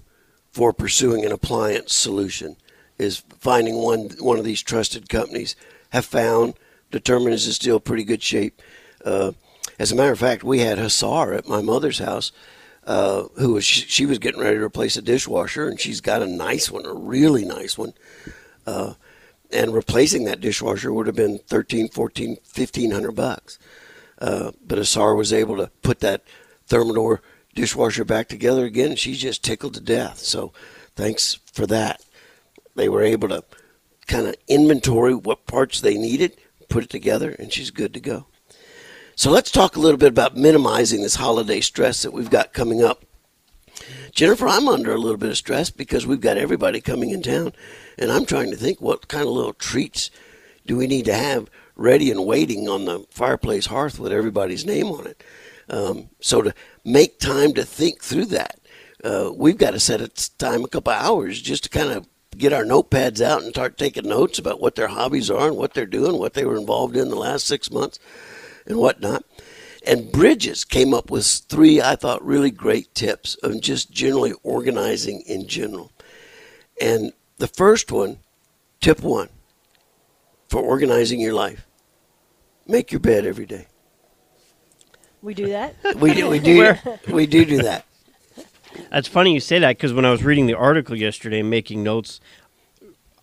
for 0.51 0.73
pursuing 0.73 1.25
an 1.25 1.31
appliance 1.31 1.93
solution 1.93 2.55
is 2.97 3.23
finding 3.39 3.75
one 3.75 4.09
one 4.19 4.39
of 4.39 4.45
these 4.45 4.61
trusted 4.61 5.09
companies. 5.09 5.55
Have 5.89 6.05
found, 6.05 6.55
determined 6.91 7.33
is 7.33 7.53
still 7.55 7.79
pretty 7.79 8.03
good 8.03 8.23
shape. 8.23 8.61
Uh, 9.03 9.31
as 9.79 9.91
a 9.91 9.95
matter 9.95 10.11
of 10.11 10.19
fact, 10.19 10.43
we 10.43 10.59
had 10.59 10.77
Hussar 10.77 11.33
at 11.33 11.47
my 11.47 11.61
mother's 11.61 11.99
house 11.99 12.31
uh, 12.85 13.23
who 13.37 13.53
was 13.53 13.65
she 13.65 14.05
was 14.05 14.19
getting 14.19 14.41
ready 14.41 14.57
to 14.57 14.63
replace 14.63 14.95
a 14.95 15.01
dishwasher, 15.01 15.67
and 15.67 15.79
she's 15.79 16.01
got 16.01 16.21
a 16.21 16.27
nice 16.27 16.69
one, 16.69 16.85
a 16.85 16.93
really 16.93 17.45
nice 17.45 17.77
one. 17.77 17.93
Uh, 18.65 18.93
and 19.51 19.73
replacing 19.73 20.25
that 20.25 20.41
dishwasher 20.41 20.91
would 20.91 21.07
have 21.07 21.15
been 21.15 21.39
13, 21.39 21.89
14, 21.89 22.29
1500 22.29 23.11
bucks. 23.11 23.59
Uh, 24.19 24.51
but 24.65 24.77
Hussar 24.77 25.15
was 25.15 25.31
able 25.33 25.57
to 25.57 25.71
put 25.81 25.99
that 25.99 26.23
Thermador 26.67 27.19
dishwasher 27.55 28.05
back 28.05 28.27
together 28.27 28.65
again, 28.65 28.91
and 28.91 28.99
she's 28.99 29.19
just 29.19 29.43
tickled 29.43 29.73
to 29.73 29.81
death. 29.81 30.19
So 30.19 30.53
thanks 30.95 31.39
for 31.51 31.65
that. 31.67 32.01
They 32.75 32.89
were 32.89 33.01
able 33.01 33.29
to 33.29 33.43
kind 34.07 34.27
of 34.27 34.35
inventory 34.47 35.15
what 35.15 35.47
parts 35.47 35.81
they 35.81 35.97
needed, 35.97 36.37
put 36.69 36.83
it 36.83 36.89
together, 36.89 37.31
and 37.31 37.51
she's 37.51 37.71
good 37.71 37.93
to 37.93 37.99
go. 37.99 38.27
So 39.15 39.31
let's 39.31 39.49
talk 39.49 39.75
a 39.75 39.79
little 39.79 39.97
bit 39.97 40.09
about 40.09 40.35
minimizing 40.35 41.01
this 41.01 41.15
holiday 41.15 41.61
stress 41.61 42.01
that 42.01 42.11
we've 42.11 42.29
got 42.29 42.53
coming 42.53 42.83
up. 42.83 43.05
Jennifer, 44.11 44.47
I'm 44.47 44.67
under 44.67 44.93
a 44.93 44.97
little 44.97 45.17
bit 45.17 45.29
of 45.29 45.37
stress 45.37 45.69
because 45.69 46.05
we've 46.05 46.21
got 46.21 46.37
everybody 46.37 46.81
coming 46.81 47.11
in 47.11 47.21
town, 47.21 47.53
and 47.97 48.11
I'm 48.11 48.25
trying 48.25 48.51
to 48.51 48.57
think 48.57 48.81
what 48.81 49.07
kind 49.07 49.25
of 49.25 49.33
little 49.33 49.53
treats 49.53 50.11
do 50.65 50.75
we 50.75 50.87
need 50.87 51.05
to 51.05 51.13
have 51.13 51.49
ready 51.75 52.11
and 52.11 52.25
waiting 52.25 52.67
on 52.67 52.85
the 52.85 53.05
fireplace 53.09 53.67
hearth 53.67 53.99
with 53.99 54.11
everybody's 54.11 54.65
name 54.65 54.87
on 54.87 55.07
it. 55.07 55.23
Um, 55.69 56.09
so 56.19 56.41
to 56.41 56.53
make 56.85 57.19
time 57.19 57.53
to 57.53 57.63
think 57.65 58.01
through 58.01 58.25
that, 58.25 58.59
uh, 59.03 59.31
we've 59.35 59.57
got 59.57 59.71
to 59.71 59.79
set 59.79 60.01
a 60.01 60.07
time 60.37 60.63
a 60.63 60.67
couple 60.67 60.93
hours 60.93 61.41
just 61.41 61.63
to 61.63 61.69
kind 61.69 61.89
of 61.89 62.07
get 62.37 62.53
our 62.53 62.63
notepads 62.63 63.21
out 63.21 63.43
and 63.43 63.51
start 63.51 63.77
taking 63.77 64.07
notes 64.07 64.39
about 64.39 64.59
what 64.59 64.75
their 64.75 64.87
hobbies 64.87 65.29
are 65.29 65.47
and 65.47 65.57
what 65.57 65.73
they're 65.73 65.85
doing, 65.85 66.17
what 66.17 66.33
they 66.33 66.45
were 66.45 66.57
involved 66.57 66.95
in 66.95 67.09
the 67.09 67.15
last 67.15 67.45
six 67.45 67.71
months 67.71 67.99
and 68.65 68.77
whatnot. 68.77 69.23
And 69.85 70.11
Bridges 70.11 70.65
came 70.65 70.93
up 70.93 71.11
with 71.11 71.25
three, 71.25 71.81
I 71.81 71.95
thought, 71.95 72.25
really 72.25 72.51
great 72.51 72.93
tips 72.95 73.35
of 73.35 73.61
just 73.61 73.91
generally 73.91 74.33
organizing 74.41 75.21
in 75.21 75.47
general. 75.47 75.91
And 76.81 77.13
the 77.37 77.47
first 77.47 77.91
one, 77.91 78.17
tip 78.81 79.01
one, 79.01 79.29
for 80.49 80.61
organizing 80.61 81.19
your 81.19 81.33
life 81.33 81.67
Make 82.67 82.91
your 82.91 82.99
bed 82.99 83.25
every 83.25 83.45
day. 83.45 83.67
We 85.25 85.33
do 85.33 85.47
that. 85.47 85.75
We 85.95 86.13
do, 86.13 86.29
we 86.29 86.37
do, 86.37 86.75
we 87.11 87.25
do 87.25 87.45
do 87.45 87.63
that. 87.63 87.85
That's 88.91 89.07
funny 89.07 89.33
you 89.33 89.39
say 89.39 89.57
that 89.57 89.77
because 89.77 89.91
when 89.91 90.05
I 90.05 90.11
was 90.11 90.23
reading 90.23 90.45
the 90.45 90.53
article 90.53 90.95
yesterday 90.95 91.39
and 91.39 91.49
making 91.49 91.81
notes, 91.81 92.19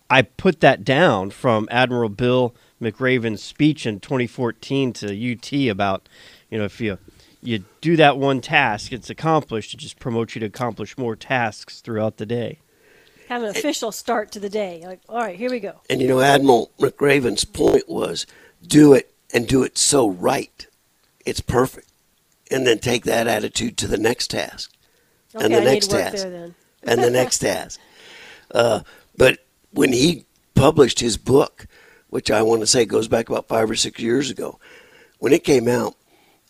I 0.09 0.23
put 0.23 0.59
that 0.59 0.83
down 0.83 1.29
from 1.29 1.69
Admiral 1.71 2.09
Bill 2.09 2.53
McRaven's 2.81 3.41
speech 3.41 3.85
in 3.85 4.01
2014 4.01 4.91
to 4.93 5.31
UT 5.31 5.53
about, 5.71 6.09
you 6.49 6.57
know, 6.57 6.65
if 6.65 6.81
you 6.81 6.97
you 7.41 7.63
do 7.79 7.95
that 7.95 8.17
one 8.17 8.41
task, 8.41 8.91
it's 8.91 9.09
accomplished. 9.09 9.73
It 9.73 9.77
just 9.77 9.97
promotes 9.97 10.35
you 10.35 10.41
to 10.41 10.47
accomplish 10.47 10.97
more 10.97 11.15
tasks 11.15 11.79
throughout 11.79 12.17
the 12.17 12.25
day. 12.25 12.59
Have 13.29 13.43
an 13.43 13.49
official 13.49 13.93
start 13.93 14.33
to 14.33 14.41
the 14.41 14.49
day. 14.49 14.83
Like, 14.85 14.99
all 15.07 15.19
right, 15.19 15.37
here 15.37 15.49
we 15.49 15.61
go. 15.61 15.79
And 15.89 16.01
you 16.01 16.09
know, 16.09 16.19
Admiral 16.19 16.69
McRaven's 16.79 17.45
point 17.45 17.87
was 17.87 18.27
do 18.65 18.93
it 18.93 19.13
and 19.33 19.47
do 19.47 19.63
it 19.63 19.77
so 19.77 20.09
right. 20.09 20.67
It's 21.25 21.39
perfect. 21.39 21.87
And 22.53 22.67
then 22.67 22.79
take 22.79 23.05
that 23.05 23.27
attitude 23.27 23.77
to 23.77 23.87
the 23.87 23.97
next 23.97 24.29
task. 24.29 24.71
Okay, 25.35 25.45
and 25.45 25.53
the 25.53 25.61
I 25.61 25.63
next 25.63 25.87
task. 25.87 26.23
there 26.23 26.51
and 26.83 27.03
the 27.03 27.09
next 27.09 27.39
task. 27.39 27.79
Uh, 28.51 28.81
but 29.17 29.39
when 29.71 29.91
he 29.91 30.25
published 30.53 30.99
his 30.99 31.17
book, 31.17 31.65
which 32.09 32.29
I 32.29 32.43
want 32.43 32.61
to 32.61 32.67
say 32.67 32.85
goes 32.85 33.07
back 33.07 33.29
about 33.29 33.47
five 33.47 33.69
or 33.69 33.75
six 33.75 33.99
years 33.99 34.29
ago, 34.29 34.59
when 35.19 35.33
it 35.33 35.43
came 35.43 35.67
out, 35.67 35.95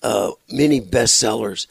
uh, 0.01 0.31
many 0.49 0.81
bestsellers 0.81 1.67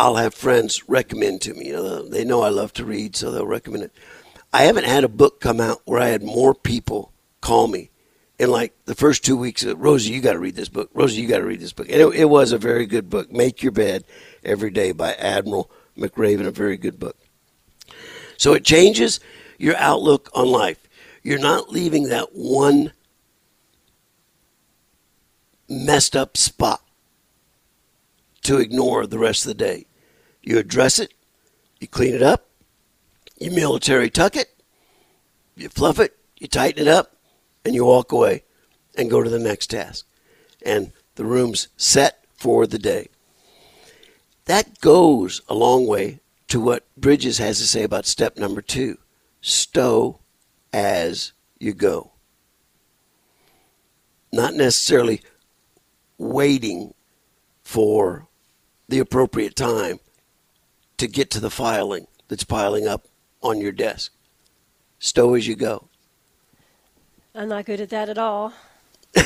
I'll 0.00 0.16
have 0.16 0.34
friends 0.34 0.88
recommend 0.88 1.42
to 1.42 1.52
me. 1.52 1.66
You 1.66 1.72
know, 1.74 2.08
they 2.08 2.24
know 2.24 2.40
I 2.40 2.48
love 2.48 2.72
to 2.74 2.86
read, 2.86 3.14
so 3.16 3.30
they'll 3.30 3.46
recommend 3.46 3.84
it. 3.84 3.92
I 4.50 4.62
haven't 4.62 4.86
had 4.86 5.04
a 5.04 5.08
book 5.08 5.40
come 5.40 5.60
out 5.60 5.82
where 5.84 6.00
I 6.00 6.08
had 6.08 6.22
more 6.22 6.54
people 6.54 7.12
call 7.42 7.68
me 7.68 7.90
in 8.40 8.50
like 8.50 8.72
the 8.86 8.94
first 8.94 9.22
two 9.22 9.36
weeks. 9.36 9.62
Of, 9.64 9.78
Rosie, 9.78 10.14
you 10.14 10.22
got 10.22 10.32
to 10.32 10.38
read 10.38 10.56
this 10.56 10.70
book. 10.70 10.88
Rosie, 10.94 11.20
you 11.20 11.28
got 11.28 11.38
to 11.38 11.44
read 11.44 11.60
this 11.60 11.74
book. 11.74 11.86
It, 11.90 12.00
it 12.00 12.24
was 12.24 12.52
a 12.52 12.58
very 12.58 12.86
good 12.86 13.10
book. 13.10 13.30
Make 13.30 13.62
Your 13.62 13.70
Bed 13.70 14.04
Every 14.42 14.70
Day 14.70 14.92
by 14.92 15.12
Admiral 15.12 15.70
McRaven, 15.96 16.46
a 16.46 16.50
very 16.50 16.78
good 16.78 16.98
book. 16.98 17.18
So 18.38 18.54
it 18.54 18.64
changes 18.64 19.20
your 19.58 19.76
outlook 19.76 20.30
on 20.34 20.48
life. 20.48 20.78
You're 21.22 21.38
not 21.38 21.68
leaving 21.68 22.04
that 22.08 22.30
one 22.32 22.92
messed 25.68 26.16
up 26.16 26.38
spot 26.38 26.80
to 28.44 28.56
ignore 28.56 29.06
the 29.06 29.18
rest 29.18 29.44
of 29.44 29.48
the 29.48 29.54
day. 29.54 29.84
You 30.42 30.56
address 30.56 30.98
it, 30.98 31.12
you 31.78 31.86
clean 31.86 32.14
it 32.14 32.22
up, 32.22 32.48
you 33.38 33.50
military 33.50 34.08
tuck 34.08 34.34
it, 34.34 34.48
you 35.54 35.68
fluff 35.68 36.00
it, 36.00 36.16
you 36.38 36.48
tighten 36.48 36.80
it 36.80 36.88
up, 36.88 37.19
and 37.64 37.74
you 37.74 37.84
walk 37.84 38.12
away 38.12 38.44
and 38.96 39.10
go 39.10 39.22
to 39.22 39.30
the 39.30 39.38
next 39.38 39.68
task. 39.68 40.06
And 40.64 40.92
the 41.14 41.24
room's 41.24 41.68
set 41.76 42.24
for 42.34 42.66
the 42.66 42.78
day. 42.78 43.08
That 44.46 44.80
goes 44.80 45.42
a 45.48 45.54
long 45.54 45.86
way 45.86 46.20
to 46.48 46.60
what 46.60 46.84
Bridges 46.96 47.38
has 47.38 47.58
to 47.58 47.66
say 47.66 47.82
about 47.82 48.06
step 48.06 48.36
number 48.36 48.62
two 48.62 48.98
stow 49.40 50.20
as 50.72 51.32
you 51.58 51.72
go. 51.72 52.12
Not 54.32 54.54
necessarily 54.54 55.22
waiting 56.18 56.94
for 57.62 58.26
the 58.88 58.98
appropriate 58.98 59.56
time 59.56 60.00
to 60.98 61.06
get 61.06 61.30
to 61.30 61.40
the 61.40 61.50
filing 61.50 62.06
that's 62.28 62.44
piling 62.44 62.86
up 62.86 63.06
on 63.42 63.60
your 63.60 63.72
desk. 63.72 64.12
Stow 64.98 65.34
as 65.34 65.46
you 65.46 65.56
go. 65.56 65.89
I'm 67.34 67.48
not 67.48 67.64
good 67.64 67.80
at 67.80 67.90
that 67.90 68.08
at 68.08 68.18
all. 68.18 68.52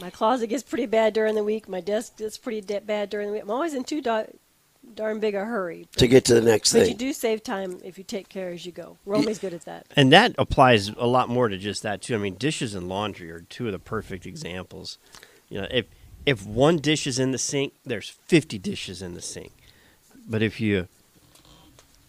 my 0.00 0.10
closet 0.10 0.48
gets 0.48 0.62
pretty 0.62 0.86
bad 0.86 1.12
during 1.12 1.34
the 1.34 1.44
week. 1.44 1.68
My 1.68 1.80
desk 1.80 2.16
gets 2.18 2.38
pretty 2.38 2.60
de- 2.60 2.80
bad 2.80 3.10
during 3.10 3.28
the 3.28 3.32
week. 3.34 3.42
I'm 3.42 3.50
always 3.50 3.74
in 3.74 3.84
too 3.84 4.00
da- 4.00 4.24
darn 4.94 5.20
big 5.20 5.34
a 5.34 5.44
hurry. 5.44 5.86
But, 5.92 5.98
to 6.00 6.08
get 6.08 6.24
to 6.26 6.34
the 6.34 6.40
next 6.40 6.72
but 6.72 6.80
thing. 6.80 6.90
you 6.90 6.94
do 6.94 7.12
save 7.12 7.42
time 7.42 7.78
if 7.84 7.98
you 7.98 8.04
take 8.04 8.28
care 8.28 8.50
as 8.50 8.64
you 8.64 8.72
go. 8.72 8.96
Romy's 9.04 9.38
good 9.38 9.52
at 9.52 9.64
that. 9.66 9.86
And 9.96 10.12
that 10.12 10.34
applies 10.38 10.88
a 10.88 11.06
lot 11.06 11.28
more 11.28 11.48
to 11.48 11.58
just 11.58 11.82
that 11.82 12.02
too. 12.02 12.14
I 12.14 12.18
mean, 12.18 12.36
dishes 12.36 12.74
and 12.74 12.88
laundry 12.88 13.30
are 13.30 13.40
two 13.40 13.66
of 13.66 13.72
the 13.72 13.78
perfect 13.78 14.26
examples. 14.26 14.98
You 15.48 15.62
know, 15.62 15.68
if 15.70 15.86
if 16.26 16.46
one 16.46 16.78
dish 16.78 17.06
is 17.06 17.18
in 17.18 17.30
the 17.30 17.38
sink, 17.38 17.74
there's 17.84 18.10
50 18.10 18.58
dishes 18.58 19.00
in 19.02 19.14
the 19.14 19.22
sink. 19.22 19.52
But 20.28 20.42
if 20.42 20.60
you 20.60 20.88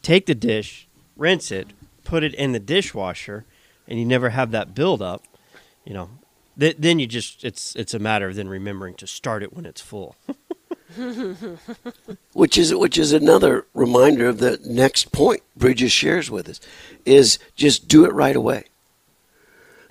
take 0.01 0.25
the 0.25 0.35
dish, 0.35 0.87
rinse 1.15 1.51
it, 1.51 1.67
put 2.09 2.23
it 2.23 2.33
in 2.33 2.53
the 2.53 2.59
dishwasher, 2.59 3.45
and 3.87 3.99
you 3.99 4.05
never 4.05 4.29
have 4.31 4.49
that 4.49 4.73
buildup, 4.73 5.23
you 5.85 5.93
know, 5.93 6.09
th- 6.59 6.77
then 6.79 6.97
you 6.97 7.05
just 7.05 7.45
it's 7.45 7.75
it's 7.75 7.93
a 7.93 7.99
matter 7.99 8.27
of 8.27 8.35
then 8.35 8.49
remembering 8.49 8.95
to 8.95 9.05
start 9.05 9.43
it 9.43 9.53
when 9.53 9.65
it's 9.65 9.79
full. 9.79 10.15
which 12.33 12.57
is 12.57 12.73
which 12.73 12.97
is 12.97 13.13
another 13.13 13.67
reminder 13.75 14.27
of 14.27 14.39
the 14.39 14.59
next 14.65 15.11
point 15.11 15.41
Bridges 15.55 15.91
shares 15.91 16.31
with 16.31 16.49
us 16.49 16.59
is 17.05 17.37
just 17.55 17.87
do 17.87 18.05
it 18.05 18.13
right 18.13 18.35
away. 18.35 18.63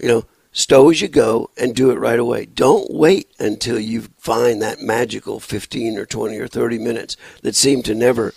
You 0.00 0.08
know, 0.08 0.24
stow 0.50 0.90
as 0.90 1.00
you 1.00 1.06
go 1.06 1.50
and 1.56 1.72
do 1.72 1.92
it 1.92 2.00
right 2.00 2.18
away. 2.18 2.46
Don't 2.46 2.92
wait 2.92 3.30
until 3.38 3.78
you 3.78 4.08
find 4.18 4.60
that 4.60 4.80
magical 4.80 5.38
15 5.38 5.96
or 5.96 6.04
20 6.04 6.36
or 6.36 6.48
30 6.48 6.78
minutes 6.78 7.16
that 7.42 7.54
seem 7.54 7.84
to 7.84 7.94
never 7.94 8.34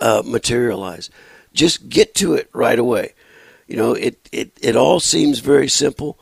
uh, 0.00 0.24
materialize. 0.26 1.08
Just 1.56 1.88
get 1.88 2.14
to 2.16 2.34
it 2.34 2.50
right 2.52 2.78
away. 2.78 3.14
You 3.66 3.76
know, 3.76 3.94
it, 3.94 4.28
it, 4.30 4.52
it 4.60 4.76
all 4.76 5.00
seems 5.00 5.40
very 5.40 5.68
simple, 5.68 6.18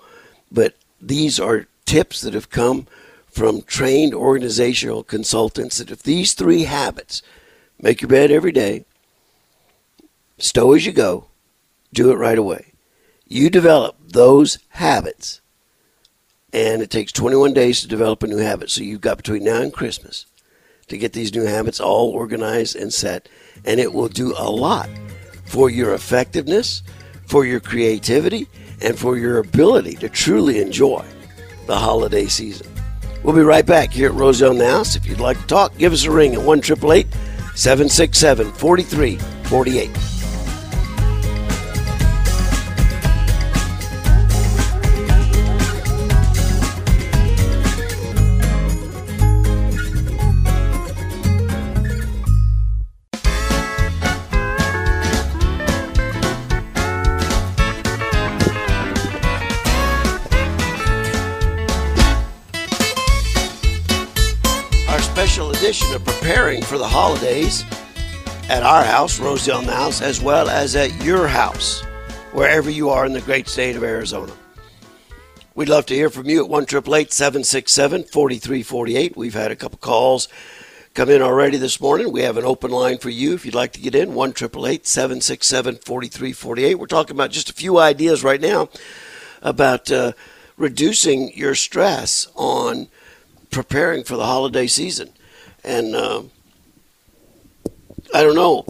but 0.51 0.75
these 1.01 1.39
are 1.39 1.67
tips 1.85 2.23
that 2.23 2.35
have 2.35 2.49
come 2.49 2.87
from 3.27 3.63
trained 3.63 4.15
organizational 4.15 5.03
consultants 5.03 5.79
that 5.79 5.91
if 5.91 6.03
these 6.03 6.35
three 6.35 6.63
habits 6.63 7.21
make 7.81 8.01
your 8.01 8.09
bed 8.09 8.31
every 8.31 8.53
day, 8.53 8.85
stow 10.39 10.73
as 10.73 10.87
you 10.87 10.93
go, 10.93 11.27
do 11.93 12.11
it 12.13 12.17
right 12.17 12.39
away. 12.39 12.73
You 13.27 13.51
develop 13.51 13.97
those 14.07 14.59
habits, 14.69 15.41
and 16.53 16.81
it 16.81 16.91
takes 16.91 17.11
21 17.11 17.53
days 17.53 17.81
to 17.81 17.89
develop 17.89 18.23
a 18.23 18.29
new 18.29 18.39
habit. 18.39 18.71
So 18.71 18.83
you've 18.83 19.01
got 19.01 19.17
between 19.17 19.43
now 19.43 19.61
and 19.61 19.73
Christmas 19.73 20.27
to 20.87 20.97
get 20.97 21.13
these 21.13 21.35
new 21.35 21.45
habits 21.45 21.81
all 21.81 22.11
organized 22.11 22.77
and 22.77 22.93
set, 22.93 23.29
and 23.65 23.81
it 23.81 23.93
will 23.93 24.09
do 24.09 24.33
a 24.39 24.49
lot 24.49 24.89
for 25.45 25.71
your 25.71 25.95
effectiveness, 25.95 26.83
for 27.27 27.45
your 27.45 27.61
creativity, 27.61 28.47
and 28.83 28.99
for 28.99 29.17
your 29.17 29.39
ability 29.39 29.95
to 29.97 30.09
truly 30.09 30.61
enjoy 30.61 31.05
the 31.67 31.77
holiday 31.77 32.27
season. 32.27 32.67
We'll 33.23 33.35
be 33.35 33.43
right 33.43 33.65
back 33.65 33.91
here 33.91 34.11
at 34.11 34.15
Roselle 34.15 34.59
House. 34.59 34.97
If 34.97 35.07
you'd 35.07 35.21
like 35.21 35.41
to 35.41 35.47
talk, 35.47 35.77
give 35.79 35.93
us 35.93 36.05
a 36.05 36.11
ring 36.11 36.35
at 36.35 36.43
1 36.43 36.63
767 36.63 38.53
4348. 38.53 40.04
For 66.75 66.79
the 66.79 66.89
holidays 66.89 67.65
at 68.49 68.65
our 68.65 68.83
house, 68.83 69.21
Rosedale 69.21 69.63
House, 69.63 70.03
as 70.03 70.21
well 70.21 70.51
as 70.51 70.75
at 70.75 71.05
your 71.05 71.29
house, 71.29 71.83
wherever 72.33 72.69
you 72.69 72.91
are 72.91 73.07
in 73.07 73.13
the 73.13 73.21
great 73.21 73.47
state 73.47 73.77
of 73.77 73.85
Arizona. 73.85 74.33
We'd 75.55 75.69
love 75.69 75.87
to 75.87 75.95
hear 75.95 76.11
from 76.11 76.29
you 76.29 76.43
at 76.43 76.51
1 76.51 76.67
767 76.67 78.03
4348. 78.03 79.17
We've 79.17 79.35
had 79.35 79.53
a 79.53 79.57
couple 79.57 79.79
calls 79.79 80.27
come 80.95 81.11
in 81.11 81.23
already 81.23 81.59
this 81.59 81.81
morning. 81.81 82.11
We 82.11 82.23
have 82.23 82.39
an 82.39 82.45
open 82.45 82.73
line 82.73 82.99
for 82.99 83.11
you 83.11 83.35
if 83.35 83.47
you'd 83.47 83.55
like 83.55 83.71
to 83.75 83.81
get 83.81 83.95
in 83.95 84.13
1 84.13 84.35
767 84.35 85.77
4348. 85.77 86.75
We're 86.75 86.87
talking 86.89 87.15
about 87.15 87.31
just 87.31 87.51
a 87.51 87.55
few 87.55 87.79
ideas 87.79 88.25
right 88.25 88.41
now 88.41 88.69
about 89.43 89.93
uh, 89.93 90.11
reducing 90.57 91.33
your 91.37 91.55
stress 91.55 92.27
on 92.35 92.89
preparing 93.53 94.03
for 94.03 94.17
the 94.17 94.27
holiday 94.27 94.67
season. 94.67 95.11
And 95.63 95.95
uh, 95.95 96.25
I 98.15 98.23
don't 98.23 98.35
know. 98.37 98.65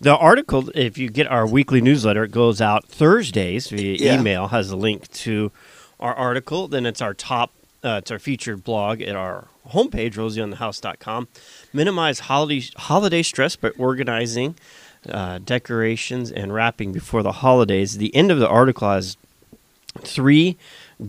The 0.00 0.16
article, 0.16 0.70
if 0.74 0.96
you 0.98 1.08
get 1.10 1.26
our 1.26 1.46
weekly 1.46 1.80
newsletter, 1.80 2.24
it 2.24 2.30
goes 2.32 2.60
out 2.60 2.86
Thursdays 2.86 3.68
via 3.68 3.96
Yeah. 3.98 4.20
email. 4.20 4.48
Has 4.48 4.70
a 4.70 4.76
link 4.76 5.10
to 5.12 5.52
our 5.98 6.14
article. 6.14 6.68
Then 6.68 6.86
it's 6.86 7.02
our 7.02 7.12
top, 7.14 7.50
uh, 7.84 7.96
it's 8.02 8.10
our 8.10 8.18
featured 8.18 8.62
blog 8.64 9.02
at 9.02 9.16
our 9.16 9.48
homepage, 9.70 10.14
rosieonthehouse.com. 10.14 11.28
Minimize 11.72 12.20
holiday 12.20 12.62
holiday 12.76 13.22
stress 13.22 13.56
by 13.56 13.70
organizing 13.78 14.54
uh, 15.10 15.38
decorations 15.38 16.30
and 16.30 16.52
wrapping 16.52 16.92
before 16.92 17.22
the 17.22 17.32
holidays. 17.32 17.96
The 17.98 18.14
end 18.14 18.30
of 18.30 18.38
the 18.38 18.48
article 18.48 18.88
has 18.90 19.16
Three 20.02 20.56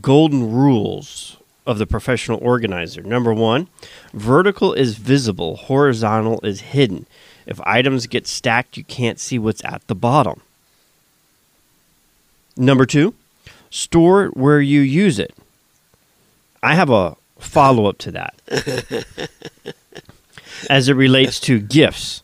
golden 0.01 0.51
rules 0.51 1.37
of 1.65 1.77
the 1.77 1.85
professional 1.85 2.39
organizer. 2.41 3.01
Number 3.01 3.33
one, 3.33 3.67
vertical 4.13 4.73
is 4.73 4.97
visible, 4.97 5.55
horizontal 5.55 6.39
is 6.43 6.61
hidden. 6.61 7.05
If 7.45 7.59
items 7.61 8.07
get 8.07 8.27
stacked, 8.27 8.77
you 8.77 8.83
can't 8.83 9.19
see 9.19 9.37
what's 9.37 9.63
at 9.63 9.85
the 9.87 9.95
bottom. 9.95 10.41
Number 12.57 12.85
two, 12.85 13.13
store 13.69 14.25
it 14.25 14.37
where 14.37 14.61
you 14.61 14.81
use 14.81 15.19
it. 15.19 15.33
I 16.63 16.75
have 16.75 16.89
a 16.89 17.15
follow 17.39 17.87
up 17.87 17.97
to 17.99 18.11
that 18.11 18.35
as 20.69 20.89
it 20.89 20.93
relates 20.93 21.39
to 21.41 21.59
gifts. 21.59 22.21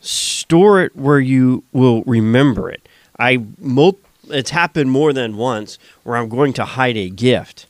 Store 0.00 0.82
it 0.82 0.96
where 0.96 1.20
you 1.20 1.64
will 1.72 2.02
remember 2.04 2.70
it. 2.70 2.86
I 3.18 3.44
mul- 3.58 3.98
it's 4.28 4.50
happened 4.50 4.90
more 4.90 5.12
than 5.12 5.36
once 5.36 5.78
where 6.02 6.16
I'm 6.16 6.28
going 6.28 6.52
to 6.54 6.64
hide 6.64 6.96
a 6.96 7.10
gift 7.10 7.66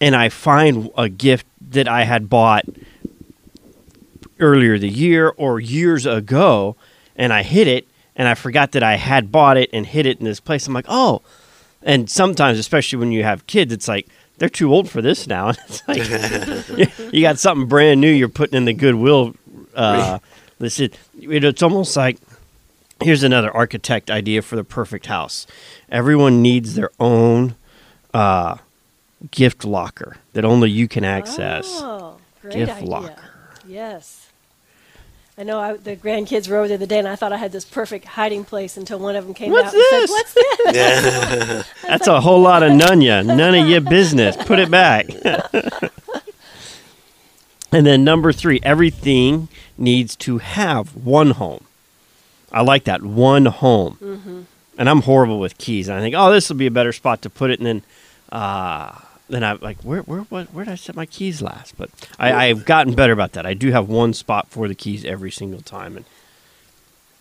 and 0.00 0.16
I 0.16 0.28
find 0.28 0.90
a 0.96 1.08
gift 1.08 1.46
that 1.70 1.88
I 1.88 2.04
had 2.04 2.28
bought 2.28 2.64
earlier 4.38 4.78
the 4.78 4.88
year 4.88 5.32
or 5.36 5.60
years 5.60 6.06
ago 6.06 6.76
and 7.16 7.32
I 7.32 7.42
hit 7.42 7.68
it 7.68 7.86
and 8.16 8.26
I 8.28 8.34
forgot 8.34 8.72
that 8.72 8.82
I 8.82 8.96
had 8.96 9.30
bought 9.30 9.56
it 9.56 9.70
and 9.72 9.86
hid 9.86 10.06
it 10.06 10.18
in 10.18 10.24
this 10.24 10.40
place. 10.40 10.66
I'm 10.66 10.74
like, 10.74 10.86
"Oh." 10.88 11.22
And 11.82 12.10
sometimes 12.10 12.58
especially 12.58 12.98
when 12.98 13.12
you 13.12 13.22
have 13.22 13.46
kids, 13.46 13.72
it's 13.72 13.88
like 13.88 14.06
they're 14.38 14.48
too 14.48 14.72
old 14.72 14.90
for 14.90 15.00
this 15.00 15.26
now. 15.26 15.48
And 15.48 15.58
it's 15.68 15.88
like 15.88 16.88
you 17.12 17.22
got 17.22 17.38
something 17.38 17.68
brand 17.68 18.00
new 18.00 18.10
you're 18.10 18.28
putting 18.28 18.56
in 18.56 18.64
the 18.64 18.72
goodwill 18.72 19.34
uh 19.74 20.18
this 20.58 20.80
is 20.80 20.90
it's 21.20 21.62
almost 21.62 21.96
like 21.96 22.18
here's 23.02 23.22
another 23.22 23.50
architect 23.50 24.10
idea 24.10 24.42
for 24.42 24.56
the 24.56 24.64
perfect 24.64 25.06
house. 25.06 25.46
Everyone 25.88 26.42
needs 26.42 26.74
their 26.74 26.90
own 27.00 27.56
uh, 28.12 28.58
gift 29.30 29.64
locker 29.64 30.16
that 30.32 30.44
only 30.44 30.70
you 30.70 30.88
can 30.88 31.04
access. 31.04 31.66
Oh, 31.82 32.16
great 32.40 32.54
Gift 32.54 32.72
idea. 32.72 32.88
locker. 32.88 33.30
Yes. 33.66 34.28
I 35.38 35.42
know 35.42 35.58
I, 35.58 35.76
the 35.76 35.96
grandkids 35.96 36.48
were 36.48 36.56
over 36.58 36.68
the 36.68 36.74
other 36.74 36.86
day, 36.86 36.98
and 36.98 37.08
I 37.08 37.16
thought 37.16 37.32
I 37.32 37.38
had 37.38 37.50
this 37.50 37.64
perfect 37.64 38.04
hiding 38.04 38.44
place 38.44 38.76
until 38.76 38.98
one 38.98 39.16
of 39.16 39.24
them 39.24 39.32
came 39.32 39.50
What's 39.52 39.68
out 39.68 39.74
and 39.74 39.80
this? 39.80 40.10
said, 40.10 40.10
"What's 40.10 40.34
this?" 41.54 41.66
That's 41.82 42.06
a 42.06 42.20
whole 42.20 42.40
lot 42.42 42.62
of 42.62 42.72
nunya. 42.72 43.24
None 43.24 43.54
of 43.54 43.66
your 43.68 43.80
business. 43.80 44.36
Put 44.36 44.58
it 44.58 44.70
back. 44.70 45.06
and 47.72 47.86
then 47.86 48.04
number 48.04 48.32
three, 48.32 48.60
everything 48.62 49.48
needs 49.78 50.14
to 50.16 50.38
have 50.38 50.94
one 50.94 51.30
home. 51.30 51.64
I 52.52 52.60
like 52.62 52.84
that 52.84 53.02
one 53.02 53.46
home. 53.46 54.46
And 54.76 54.88
I'm 54.88 55.02
horrible 55.02 55.38
with 55.40 55.56
keys. 55.58 55.88
And 55.88 55.96
I 55.96 56.00
think, 56.00 56.14
oh, 56.18 56.32
this 56.32 56.48
will 56.48 56.56
be 56.56 56.66
a 56.66 56.70
better 56.70 56.92
spot 56.92 57.22
to 57.22 57.30
put 57.30 57.50
it. 57.50 57.60
And 57.60 57.66
then, 57.66 57.82
uh, 58.32 58.92
then 59.30 59.44
I'm 59.44 59.58
like, 59.60 59.78
where, 59.82 60.02
where, 60.02 60.20
what, 60.22 60.52
where 60.52 60.64
did 60.64 60.72
I 60.72 60.74
set 60.74 60.96
my 60.96 61.06
keys 61.06 61.40
last? 61.40 61.76
But 61.76 61.90
I, 62.18 62.46
I've 62.48 62.64
gotten 62.64 62.94
better 62.94 63.12
about 63.12 63.32
that. 63.32 63.46
I 63.46 63.54
do 63.54 63.70
have 63.70 63.88
one 63.88 64.12
spot 64.12 64.48
for 64.48 64.68
the 64.68 64.74
keys 64.74 65.04
every 65.04 65.30
single 65.30 65.62
time. 65.62 65.96
And 65.96 66.04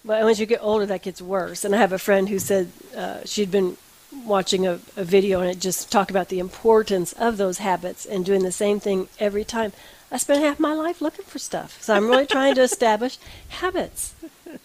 But 0.04 0.24
once 0.24 0.40
you 0.40 0.46
get 0.46 0.60
older, 0.62 0.86
that 0.86 1.04
gets 1.04 1.22
worse. 1.22 1.64
And 1.64 1.74
I 1.76 1.78
have 1.78 1.94
a 1.94 2.00
friend 2.00 2.30
who 2.30 2.40
said 2.40 2.72
uh, 2.96 3.20
she'd 3.26 3.52
been 3.52 3.78
watching 4.26 4.66
a, 4.66 4.80
a 4.98 5.04
video 5.04 5.40
and 5.40 5.50
it 5.50 5.60
just 5.60 5.92
talked 5.92 6.10
about 6.10 6.30
the 6.30 6.40
importance 6.40 7.14
of 7.14 7.38
those 7.38 7.60
habits 7.60 8.06
and 8.06 8.26
doing 8.26 8.44
the 8.44 8.52
same 8.52 8.80
thing 8.80 9.08
every 9.20 9.44
time. 9.44 9.72
I 10.12 10.18
spent 10.18 10.42
half 10.42 10.60
my 10.60 10.74
life 10.74 11.02
looking 11.02 11.26
for 11.26 11.38
stuff. 11.38 11.82
So 11.82 11.94
I'm 11.94 12.08
really 12.08 12.26
trying 12.26 12.56
to 12.56 12.62
establish 12.62 13.20
habits, 13.50 14.16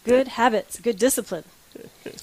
good 0.04 0.28
habits, 0.28 0.80
good 0.80 0.98
discipline. 0.98 1.44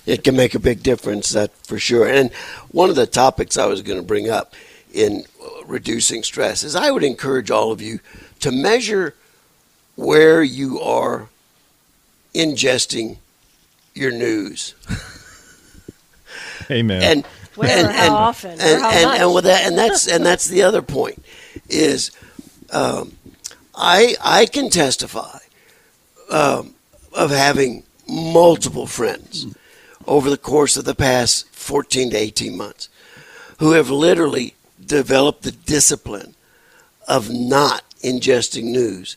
It 0.05 0.23
can 0.23 0.35
make 0.35 0.55
a 0.55 0.59
big 0.59 0.81
difference, 0.81 1.29
that 1.31 1.51
for 1.67 1.77
sure. 1.77 2.07
And 2.07 2.33
one 2.71 2.89
of 2.89 2.95
the 2.95 3.05
topics 3.05 3.57
I 3.57 3.65
was 3.65 3.81
going 3.81 3.99
to 3.99 4.05
bring 4.05 4.29
up 4.29 4.55
in 4.91 5.23
uh, 5.41 5.65
reducing 5.65 6.23
stress 6.23 6.63
is 6.63 6.75
I 6.75 6.91
would 6.91 7.03
encourage 7.03 7.49
all 7.51 7.71
of 7.71 7.81
you 7.81 7.99
to 8.41 8.51
measure 8.51 9.15
where 9.95 10.43
you 10.43 10.79
are 10.79 11.29
ingesting 12.33 13.17
your 13.93 14.11
news. 14.11 14.75
Amen. 16.71 17.01
and 17.03 17.25
Where 17.55 17.69
and, 17.69 17.87
or 17.87 17.91
how 17.91 18.15
often 18.15 18.51
and, 18.51 18.81
how 18.81 18.91
and, 18.91 19.03
much. 19.03 19.19
and 19.19 19.33
with 19.33 19.43
that 19.43 19.65
and 19.65 19.77
that's 19.77 20.07
and 20.07 20.25
that's 20.25 20.47
the 20.47 20.61
other 20.63 20.81
point 20.81 21.23
is 21.67 22.11
um, 22.71 23.17
I 23.75 24.15
I 24.23 24.45
can 24.45 24.69
testify 24.69 25.39
um, 26.29 26.75
of 27.13 27.31
having 27.31 27.83
multiple 28.07 28.87
friends 28.87 29.47
over 30.07 30.29
the 30.29 30.37
course 30.37 30.77
of 30.77 30.85
the 30.85 30.95
past 30.95 31.47
14 31.49 32.11
to 32.11 32.17
18 32.17 32.57
months 32.57 32.89
who 33.59 33.73
have 33.73 33.89
literally 33.89 34.55
developed 34.85 35.43
the 35.43 35.51
discipline 35.51 36.35
of 37.07 37.29
not 37.29 37.83
ingesting 38.03 38.65
news 38.65 39.15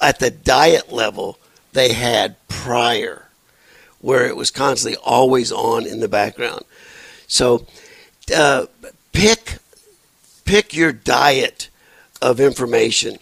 at 0.00 0.18
the 0.18 0.30
diet 0.30 0.90
level 0.92 1.38
they 1.72 1.92
had 1.92 2.36
prior 2.48 3.26
where 4.00 4.26
it 4.26 4.36
was 4.36 4.50
constantly 4.50 4.98
always 5.04 5.52
on 5.52 5.86
in 5.86 6.00
the 6.00 6.08
background. 6.08 6.62
So 7.26 7.66
uh, 8.34 8.66
pick 9.12 9.58
pick 10.44 10.74
your 10.74 10.92
diet 10.92 11.68
of 12.22 12.40
information 12.40 13.18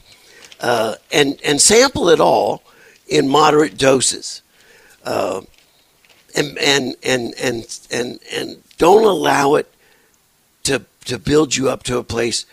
uh, 0.60 0.94
and 1.12 1.40
and 1.44 1.60
sample 1.60 2.08
it 2.08 2.20
all 2.20 2.62
in 3.06 3.28
moderate 3.28 3.76
doses. 3.76 4.42
Uh, 5.04 5.42
and, 6.36 6.58
and 6.58 6.96
and 7.02 7.34
and 7.42 7.78
and 7.90 8.20
and 8.32 8.62
don't 8.76 9.04
allow 9.04 9.54
it 9.54 9.72
to 11.08 11.18
build 11.18 11.56
you 11.56 11.68
up 11.68 11.82
to 11.84 11.98
a 11.98 12.04
place 12.04 12.46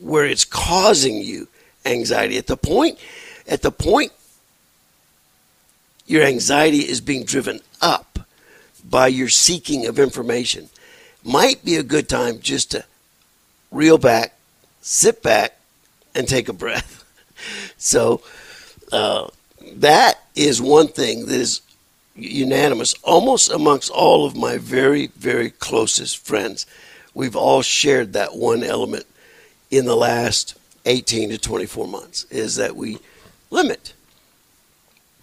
where 0.00 0.24
it's 0.26 0.44
causing 0.44 1.16
you 1.22 1.48
anxiety. 1.84 2.36
At 2.36 2.46
the 2.46 2.56
point 2.56 2.98
at 3.46 3.62
the 3.62 3.70
point 3.70 4.12
your 6.06 6.24
anxiety 6.24 6.78
is 6.78 7.00
being 7.00 7.24
driven 7.24 7.60
up 7.80 8.20
by 8.88 9.08
your 9.08 9.28
seeking 9.28 9.86
of 9.86 9.98
information 9.98 10.68
might 11.24 11.64
be 11.64 11.76
a 11.76 11.82
good 11.82 12.08
time 12.08 12.38
just 12.40 12.70
to 12.70 12.84
reel 13.72 13.98
back, 13.98 14.34
sit 14.80 15.22
back, 15.22 15.58
and 16.14 16.28
take 16.28 16.48
a 16.48 16.52
breath. 16.52 16.92
So 17.76 18.22
uh, 18.90 19.28
that 19.74 20.22
is 20.34 20.60
one 20.60 20.88
thing 20.88 21.26
that 21.26 21.34
is 21.34 21.60
unanimous 22.14 22.94
almost 23.02 23.50
amongst 23.50 23.90
all 23.90 24.24
of 24.24 24.34
my 24.34 24.56
very, 24.56 25.08
very 25.08 25.50
closest 25.50 26.16
friends. 26.18 26.66
We've 27.16 27.34
all 27.34 27.62
shared 27.62 28.12
that 28.12 28.36
one 28.36 28.62
element 28.62 29.06
in 29.70 29.86
the 29.86 29.96
last 29.96 30.54
18 30.84 31.30
to 31.30 31.38
24 31.38 31.88
months 31.88 32.24
is 32.24 32.56
that 32.56 32.76
we 32.76 32.98
limit. 33.48 33.94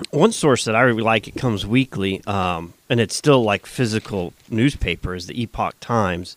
one 0.10 0.32
source 0.32 0.66
that 0.66 0.76
I 0.76 0.82
really 0.82 1.04
like, 1.04 1.28
it 1.28 1.36
comes 1.36 1.68
weekly, 1.68 2.24
um, 2.26 2.74
and 2.90 3.00
it's 3.00 3.16
still 3.16 3.44
like 3.44 3.68
physical 3.68 4.34
newspaper, 4.50 5.14
is 5.14 5.28
the 5.28 5.40
Epoch 5.40 5.80
Times. 5.80 6.36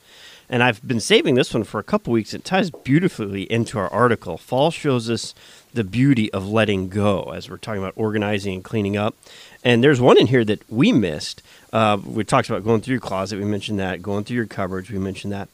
And 0.50 0.62
I've 0.62 0.86
been 0.86 1.00
saving 1.00 1.36
this 1.36 1.54
one 1.54 1.64
for 1.64 1.80
a 1.80 1.82
couple 1.82 2.12
weeks. 2.12 2.34
It 2.34 2.44
ties 2.44 2.70
beautifully 2.70 3.50
into 3.50 3.78
our 3.78 3.90
article. 3.90 4.36
Fall 4.36 4.70
shows 4.70 5.08
us 5.08 5.34
the 5.72 5.84
beauty 5.84 6.30
of 6.34 6.46
letting 6.46 6.90
go 6.90 7.32
as 7.34 7.48
we're 7.48 7.56
talking 7.56 7.82
about 7.82 7.94
organizing 7.96 8.56
and 8.56 8.62
cleaning 8.62 8.98
up. 8.98 9.16
And 9.64 9.82
there's 9.82 10.02
one 10.02 10.18
in 10.18 10.26
here 10.26 10.44
that 10.44 10.70
we 10.70 10.92
missed. 10.92 11.40
Uh, 11.76 11.98
we 12.06 12.24
talked 12.24 12.48
about 12.48 12.64
going 12.64 12.80
through 12.80 12.94
your 12.94 13.00
closet. 13.02 13.38
We 13.38 13.44
mentioned 13.44 13.78
that. 13.80 14.00
Going 14.00 14.24
through 14.24 14.36
your 14.36 14.46
cupboards. 14.46 14.90
We 14.90 14.98
mentioned 14.98 15.34
that. 15.34 15.50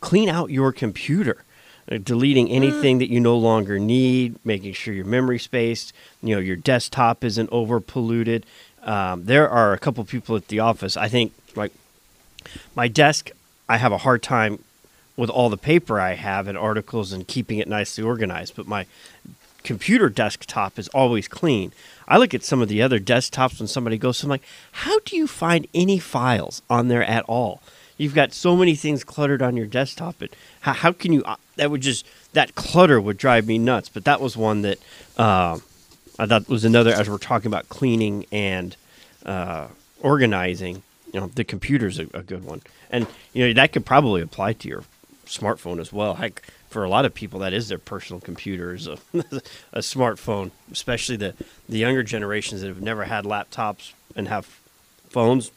Clean 0.00 0.28
out 0.28 0.50
your 0.50 0.70
computer 0.70 1.42
uh, 1.90 1.98
deleting 1.98 2.48
anything 2.48 2.98
that 2.98 3.10
you 3.10 3.18
no 3.18 3.36
longer 3.36 3.80
need, 3.80 4.36
making 4.44 4.72
sure 4.72 4.94
your 4.94 5.04
memory 5.04 5.40
space, 5.40 5.92
you 6.22 6.32
know, 6.32 6.40
your 6.40 6.54
desktop 6.54 7.24
isn't 7.24 7.48
over 7.50 7.80
polluted. 7.80 8.46
Um, 8.84 9.24
there 9.24 9.48
are 9.50 9.72
a 9.72 9.78
couple 9.78 10.04
people 10.04 10.36
at 10.36 10.46
the 10.46 10.60
office. 10.60 10.96
I 10.96 11.08
think 11.08 11.32
like 11.56 11.72
my 12.76 12.86
desk, 12.86 13.30
I 13.68 13.78
have 13.78 13.90
a 13.90 13.98
hard 13.98 14.22
time 14.22 14.60
with 15.16 15.28
all 15.28 15.50
the 15.50 15.56
paper 15.56 15.98
I 15.98 16.14
have 16.14 16.46
and 16.46 16.56
articles 16.56 17.12
and 17.12 17.26
keeping 17.26 17.58
it 17.58 17.66
nicely 17.66 18.04
organized. 18.04 18.54
But 18.54 18.68
my 18.68 18.86
computer 19.64 20.08
desktop 20.08 20.78
is 20.78 20.86
always 20.90 21.26
clean. 21.26 21.72
I 22.06 22.18
look 22.18 22.34
at 22.34 22.44
some 22.44 22.60
of 22.62 22.68
the 22.68 22.82
other 22.82 22.98
desktops 23.00 23.58
when 23.58 23.68
somebody 23.68 23.98
goes, 23.98 24.22
I'm 24.22 24.28
like, 24.28 24.42
how 24.72 24.98
do 25.00 25.16
you 25.16 25.26
find 25.26 25.66
any 25.74 25.98
files 25.98 26.62
on 26.68 26.88
there 26.88 27.02
at 27.04 27.24
all? 27.24 27.62
You've 27.96 28.14
got 28.14 28.32
so 28.32 28.56
many 28.56 28.74
things 28.74 29.04
cluttered 29.04 29.40
on 29.40 29.56
your 29.56 29.66
desktop. 29.66 30.16
But 30.18 30.30
how, 30.60 30.72
how 30.72 30.92
can 30.92 31.12
you? 31.12 31.22
uh, 31.24 31.36
That 31.56 31.70
would 31.70 31.80
just 31.80 32.04
that 32.32 32.54
clutter 32.56 33.00
would 33.00 33.16
drive 33.16 33.46
me 33.46 33.56
nuts. 33.58 33.88
But 33.88 34.04
that 34.04 34.20
was 34.20 34.36
one 34.36 34.62
that 34.62 34.78
uh, 35.16 35.58
I 36.18 36.26
thought 36.26 36.48
was 36.48 36.64
another 36.64 36.92
as 36.92 37.08
we're 37.08 37.18
talking 37.18 37.46
about 37.46 37.68
cleaning 37.68 38.26
and 38.32 38.76
uh, 39.24 39.68
organizing. 40.00 40.82
You 41.12 41.20
know, 41.20 41.26
the 41.28 41.44
computer's 41.44 42.00
a, 42.00 42.08
a 42.12 42.22
good 42.22 42.44
one, 42.44 42.62
and 42.90 43.06
you 43.32 43.46
know 43.46 43.52
that 43.54 43.72
could 43.72 43.86
probably 43.86 44.20
apply 44.20 44.54
to 44.54 44.68
your 44.68 44.82
smartphone 45.26 45.78
as 45.80 45.92
well. 45.92 46.14
Heck, 46.14 46.42
for 46.74 46.82
a 46.82 46.88
lot 46.88 47.04
of 47.04 47.14
people, 47.14 47.38
that 47.38 47.52
is 47.52 47.68
their 47.68 47.78
personal 47.78 48.20
computer 48.20 48.74
is 48.74 48.88
a, 48.88 48.98
a 49.72 49.78
smartphone, 49.78 50.50
especially 50.72 51.14
the 51.14 51.32
the 51.68 51.78
younger 51.78 52.02
generations 52.02 52.62
that 52.62 52.66
have 52.66 52.82
never 52.82 53.04
had 53.04 53.24
laptops 53.24 53.92
and 54.16 54.26
have 54.26 54.58
phones, 55.08 55.52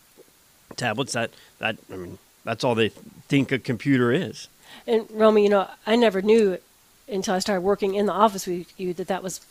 tablets. 0.76 1.14
That 1.14 1.32
that 1.58 1.78
I 1.92 1.96
mean, 1.96 2.20
That's 2.44 2.64
all 2.64 2.76
they 2.76 2.90
think 3.30 3.52
a 3.52 3.58
computer 3.58 4.12
is. 4.12 4.48
And 4.86 5.08
Romy, 5.10 5.42
you 5.42 5.50
know, 5.50 5.68
I 5.88 5.96
never 5.96 6.22
knew 6.22 6.60
until 7.08 7.34
I 7.34 7.40
started 7.40 7.62
working 7.62 7.96
in 7.96 8.06
the 8.06 8.14
office 8.14 8.46
with 8.46 8.80
you 8.80 8.94
that 8.94 9.08
that 9.08 9.24
was 9.24 9.42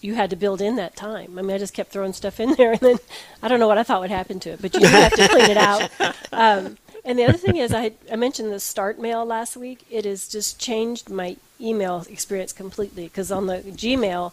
you 0.00 0.14
had 0.16 0.28
to 0.30 0.36
build 0.36 0.60
in 0.60 0.74
that 0.74 0.96
time. 0.96 1.38
I 1.38 1.42
mean, 1.42 1.54
I 1.54 1.58
just 1.58 1.72
kept 1.72 1.92
throwing 1.92 2.14
stuff 2.14 2.40
in 2.40 2.54
there, 2.58 2.72
and 2.72 2.80
then 2.80 2.98
I 3.44 3.46
don't 3.46 3.60
know 3.60 3.68
what 3.68 3.78
I 3.78 3.84
thought 3.84 4.00
would 4.00 4.10
happen 4.10 4.40
to 4.40 4.50
it, 4.50 4.60
but 4.60 4.74
you 4.74 4.84
have 4.88 5.12
to 5.12 5.28
clean 5.28 5.50
it 5.50 5.56
out. 5.56 5.88
Um, 6.34 6.78
and 7.04 7.18
the 7.18 7.24
other 7.24 7.38
thing 7.38 7.56
is, 7.56 7.74
I, 7.74 7.92
I 8.10 8.16
mentioned 8.16 8.52
the 8.52 8.60
Start 8.60 8.98
Mail 8.98 9.24
last 9.24 9.56
week. 9.56 9.84
It 9.90 10.04
has 10.04 10.28
just 10.28 10.60
changed 10.60 11.10
my 11.10 11.36
email 11.60 12.04
experience 12.08 12.52
completely 12.52 13.04
because 13.04 13.32
on 13.32 13.46
the 13.46 13.58
Gmail, 13.58 14.32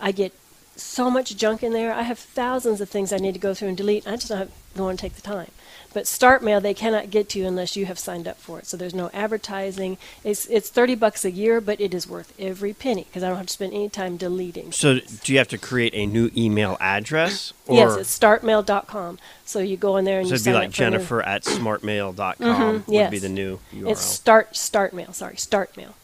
I 0.00 0.12
get 0.12 0.32
so 0.76 1.10
much 1.10 1.36
junk 1.36 1.62
in 1.62 1.72
there. 1.72 1.92
I 1.92 2.02
have 2.02 2.18
thousands 2.18 2.80
of 2.80 2.88
things 2.88 3.12
I 3.12 3.18
need 3.18 3.34
to 3.34 3.40
go 3.40 3.54
through 3.54 3.68
and 3.68 3.76
delete. 3.76 4.06
I 4.06 4.16
just 4.16 4.28
don't, 4.28 4.50
don't 4.74 4.86
want 4.86 4.98
to 4.98 5.02
take 5.02 5.14
the 5.14 5.22
time. 5.22 5.50
But 5.94 6.06
Start 6.06 6.42
Mail 6.42 6.60
they 6.60 6.74
cannot 6.74 7.10
get 7.10 7.28
to 7.30 7.38
you 7.38 7.46
unless 7.46 7.76
you 7.76 7.86
have 7.86 7.98
signed 7.98 8.26
up 8.26 8.38
for 8.38 8.58
it. 8.58 8.66
So 8.66 8.76
there's 8.76 8.94
no 8.94 9.10
advertising. 9.12 9.98
It's 10.24 10.46
it's 10.46 10.68
30 10.70 10.94
bucks 10.94 11.24
a 11.24 11.30
year, 11.30 11.60
but 11.60 11.80
it 11.80 11.92
is 11.94 12.08
worth 12.08 12.32
every 12.38 12.72
penny 12.72 13.04
because 13.04 13.22
I 13.22 13.28
don't 13.28 13.36
have 13.36 13.46
to 13.46 13.52
spend 13.52 13.72
any 13.74 13.88
time 13.88 14.16
deleting. 14.16 14.72
So 14.72 15.00
do 15.00 15.32
you 15.32 15.38
have 15.38 15.48
to 15.48 15.58
create 15.58 15.92
a 15.94 16.06
new 16.06 16.30
email 16.36 16.76
address? 16.80 17.52
Or 17.66 17.76
yes, 17.76 17.96
it's 17.96 18.18
startmail.com. 18.18 19.18
So 19.44 19.58
you 19.58 19.76
go 19.76 19.96
in 19.96 20.04
there 20.04 20.20
and 20.20 20.28
so 20.28 20.32
you 20.32 20.34
it'd 20.36 20.44
be 20.46 20.52
like 20.52 20.68
up 20.68 20.74
for 20.74 20.82
new- 20.84 20.90
Jennifer 20.90 21.22
at 21.22 21.44
smartmail.com 21.44 22.36
Mhm, 22.38 22.86
would 22.86 22.94
yes. 22.94 23.10
be 23.10 23.18
the 23.18 23.28
new 23.28 23.58
URL. 23.74 23.90
It's 23.90 24.00
start 24.02 24.56
start 24.56 24.92
mail. 24.94 25.12
Sorry, 25.12 25.36
start 25.36 25.76
mail. 25.76 25.94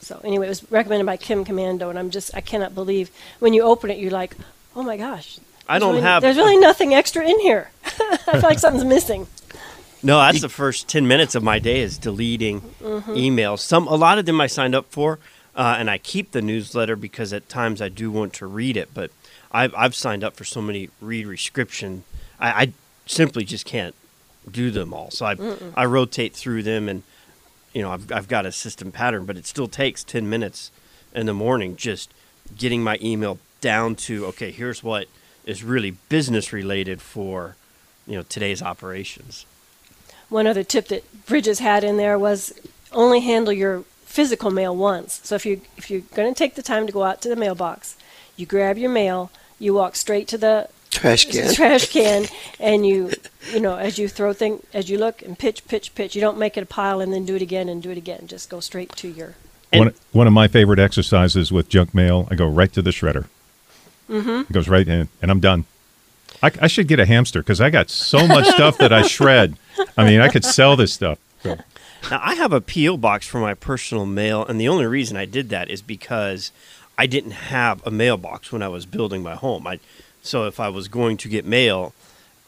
So 0.00 0.20
anyway, 0.24 0.46
it 0.46 0.50
was 0.50 0.70
recommended 0.70 1.06
by 1.06 1.16
Kim 1.16 1.44
Komando, 1.44 1.90
and 1.90 1.98
I'm 1.98 2.10
just 2.10 2.34
I 2.34 2.40
cannot 2.40 2.74
believe 2.74 3.10
when 3.40 3.52
you 3.54 3.62
open 3.62 3.90
it, 3.90 3.98
you're 3.98 4.10
like, 4.10 4.36
oh 4.76 4.82
my 4.82 4.96
gosh. 4.96 5.38
I 5.70 5.78
don't 5.78 5.90
really- 5.94 6.02
have- 6.02 6.22
There's 6.22 6.36
really 6.36 6.56
nothing 6.56 6.94
extra 6.94 7.22
in 7.26 7.38
here. 7.40 7.70
I 7.84 8.16
feel 8.32 8.40
like 8.42 8.58
something's 8.58 8.84
missing. 8.84 9.26
No, 10.02 10.18
that's 10.18 10.40
the 10.40 10.48
first 10.48 10.88
ten 10.88 11.06
minutes 11.08 11.34
of 11.34 11.42
my 11.42 11.58
day 11.58 11.80
is 11.80 11.98
deleting 11.98 12.60
Mm-hmm. 12.60 13.12
emails. 13.14 13.60
Some 13.60 13.86
a 13.88 13.94
lot 13.96 14.18
of 14.18 14.26
them 14.26 14.40
I 14.40 14.46
signed 14.46 14.74
up 14.74 14.86
for, 14.90 15.18
uh, 15.56 15.76
and 15.78 15.90
I 15.90 15.98
keep 15.98 16.30
the 16.32 16.42
newsletter 16.42 16.96
because 16.96 17.32
at 17.32 17.48
times 17.48 17.82
I 17.82 17.88
do 17.88 18.10
want 18.10 18.32
to 18.34 18.46
read 18.46 18.76
it. 18.76 18.90
But 18.94 19.10
I've 19.52 19.74
I've 19.74 19.94
signed 19.94 20.22
up 20.24 20.36
for 20.36 20.44
so 20.44 20.60
many 20.62 20.88
read 21.00 21.26
restriction. 21.26 22.04
I, 22.40 22.62
I 22.62 22.72
simply 23.06 23.44
just 23.44 23.64
can't 23.66 23.94
do 24.50 24.70
them 24.70 24.94
all. 24.94 25.10
So 25.10 25.26
I 25.26 25.36
I 25.76 25.84
rotate 25.86 26.34
through 26.34 26.62
them, 26.62 26.88
and 26.88 27.02
you 27.72 27.82
know 27.82 27.90
I've 27.92 28.10
I've 28.12 28.28
got 28.28 28.46
a 28.46 28.52
system 28.52 28.92
pattern, 28.92 29.26
but 29.26 29.36
it 29.36 29.46
still 29.46 29.68
takes 29.68 30.04
ten 30.04 30.28
minutes 30.28 30.70
in 31.14 31.26
the 31.26 31.34
morning 31.34 31.76
just 31.76 32.12
getting 32.56 32.82
my 32.82 32.98
email 33.02 33.38
down 33.60 33.94
to 33.96 34.26
okay. 34.26 34.50
Here's 34.50 34.82
what 34.82 35.06
is 35.44 35.64
really 35.64 35.92
business 36.08 36.52
related 36.52 37.00
for 37.00 37.56
you 38.06 38.14
know 38.16 38.22
today's 38.22 38.62
operations. 38.62 39.44
One 40.28 40.46
other 40.46 40.62
tip 40.62 40.88
that 40.88 41.26
Bridges 41.26 41.58
had 41.58 41.84
in 41.84 41.96
there 41.96 42.18
was 42.18 42.52
only 42.92 43.20
handle 43.20 43.52
your 43.52 43.84
physical 44.04 44.50
mail 44.50 44.74
once. 44.74 45.20
So 45.24 45.34
if 45.34 45.46
you 45.46 45.60
if 45.76 45.90
you're 45.90 46.00
going 46.14 46.32
to 46.32 46.38
take 46.38 46.54
the 46.54 46.62
time 46.62 46.86
to 46.86 46.92
go 46.92 47.02
out 47.02 47.20
to 47.22 47.28
the 47.28 47.36
mailbox, 47.36 47.96
you 48.36 48.46
grab 48.46 48.78
your 48.78 48.90
mail, 48.90 49.30
you 49.58 49.74
walk 49.74 49.96
straight 49.96 50.28
to 50.28 50.38
the 50.38 50.68
Trash 50.90 51.26
can. 51.30 51.54
trash 51.54 51.90
can, 51.90 52.26
and 52.60 52.86
you 52.86 53.12
you 53.52 53.60
know 53.60 53.76
as 53.76 53.98
you 53.98 54.08
throw 54.08 54.32
thing 54.32 54.62
as 54.72 54.88
you 54.88 54.98
look 54.98 55.22
and 55.22 55.38
pitch 55.38 55.66
pitch 55.68 55.94
pitch. 55.94 56.14
You 56.14 56.20
don't 56.20 56.38
make 56.38 56.56
it 56.56 56.62
a 56.62 56.66
pile 56.66 57.00
and 57.00 57.12
then 57.12 57.24
do 57.24 57.36
it 57.36 57.42
again 57.42 57.68
and 57.68 57.82
do 57.82 57.90
it 57.90 57.98
again. 57.98 58.26
Just 58.26 58.50
go 58.50 58.60
straight 58.60 58.94
to 58.96 59.08
your. 59.08 59.34
One, 59.70 59.92
one 60.12 60.26
of 60.26 60.32
my 60.32 60.48
favorite 60.48 60.78
exercises 60.78 61.52
with 61.52 61.68
junk 61.68 61.94
mail, 61.94 62.26
I 62.30 62.36
go 62.36 62.48
right 62.48 62.72
to 62.72 62.80
the 62.80 62.88
shredder. 62.88 63.26
Mm-hmm. 64.08 64.50
It 64.50 64.52
goes 64.52 64.66
right 64.66 64.88
in, 64.88 65.10
and 65.20 65.30
I'm 65.30 65.40
done. 65.40 65.66
I, 66.42 66.50
I 66.62 66.66
should 66.66 66.88
get 66.88 67.00
a 67.00 67.06
hamster 67.06 67.40
because 67.40 67.60
I 67.60 67.70
got 67.70 67.90
so 67.90 68.26
much 68.26 68.46
stuff 68.54 68.78
that 68.78 68.92
I 68.92 69.02
shred. 69.02 69.56
I 69.96 70.04
mean, 70.04 70.20
I 70.20 70.28
could 70.28 70.44
sell 70.44 70.76
this 70.76 70.92
stuff. 70.92 71.18
So, 71.42 71.56
Now 72.10 72.20
I 72.22 72.34
have 72.34 72.52
a 72.52 72.60
PO 72.60 72.96
box 72.96 73.26
for 73.26 73.40
my 73.40 73.54
personal 73.54 74.06
mail, 74.06 74.44
and 74.44 74.60
the 74.60 74.68
only 74.68 74.86
reason 74.86 75.16
I 75.16 75.24
did 75.24 75.48
that 75.50 75.70
is 75.70 75.82
because 75.82 76.52
I 76.96 77.06
didn't 77.06 77.32
have 77.32 77.84
a 77.86 77.90
mailbox 77.90 78.52
when 78.52 78.62
I 78.62 78.68
was 78.68 78.86
building 78.86 79.22
my 79.22 79.34
home. 79.34 79.66
I 79.66 79.80
so 80.22 80.46
if 80.46 80.60
I 80.60 80.68
was 80.68 80.88
going 80.88 81.16
to 81.18 81.28
get 81.28 81.44
mail, 81.44 81.94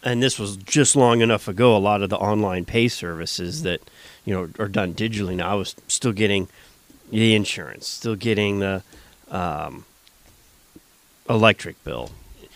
and 0.02 0.22
this 0.22 0.38
was 0.38 0.56
just 0.56 0.96
long 0.96 1.20
enough 1.20 1.48
ago, 1.48 1.76
a 1.76 1.78
lot 1.78 2.02
of 2.02 2.10
the 2.10 2.18
online 2.18 2.64
pay 2.64 2.88
services 2.88 3.62
that 3.62 3.80
you 4.24 4.34
know 4.34 4.48
are 4.58 4.68
done 4.68 4.94
digitally 4.94 5.36
now. 5.36 5.50
I 5.50 5.54
was 5.54 5.76
still 5.88 6.12
getting 6.12 6.48
the 7.10 7.34
insurance, 7.34 7.88
still 7.88 8.16
getting 8.16 8.60
the 8.60 8.82
um, 9.30 9.84
electric 11.28 11.82
bill. 11.84 12.10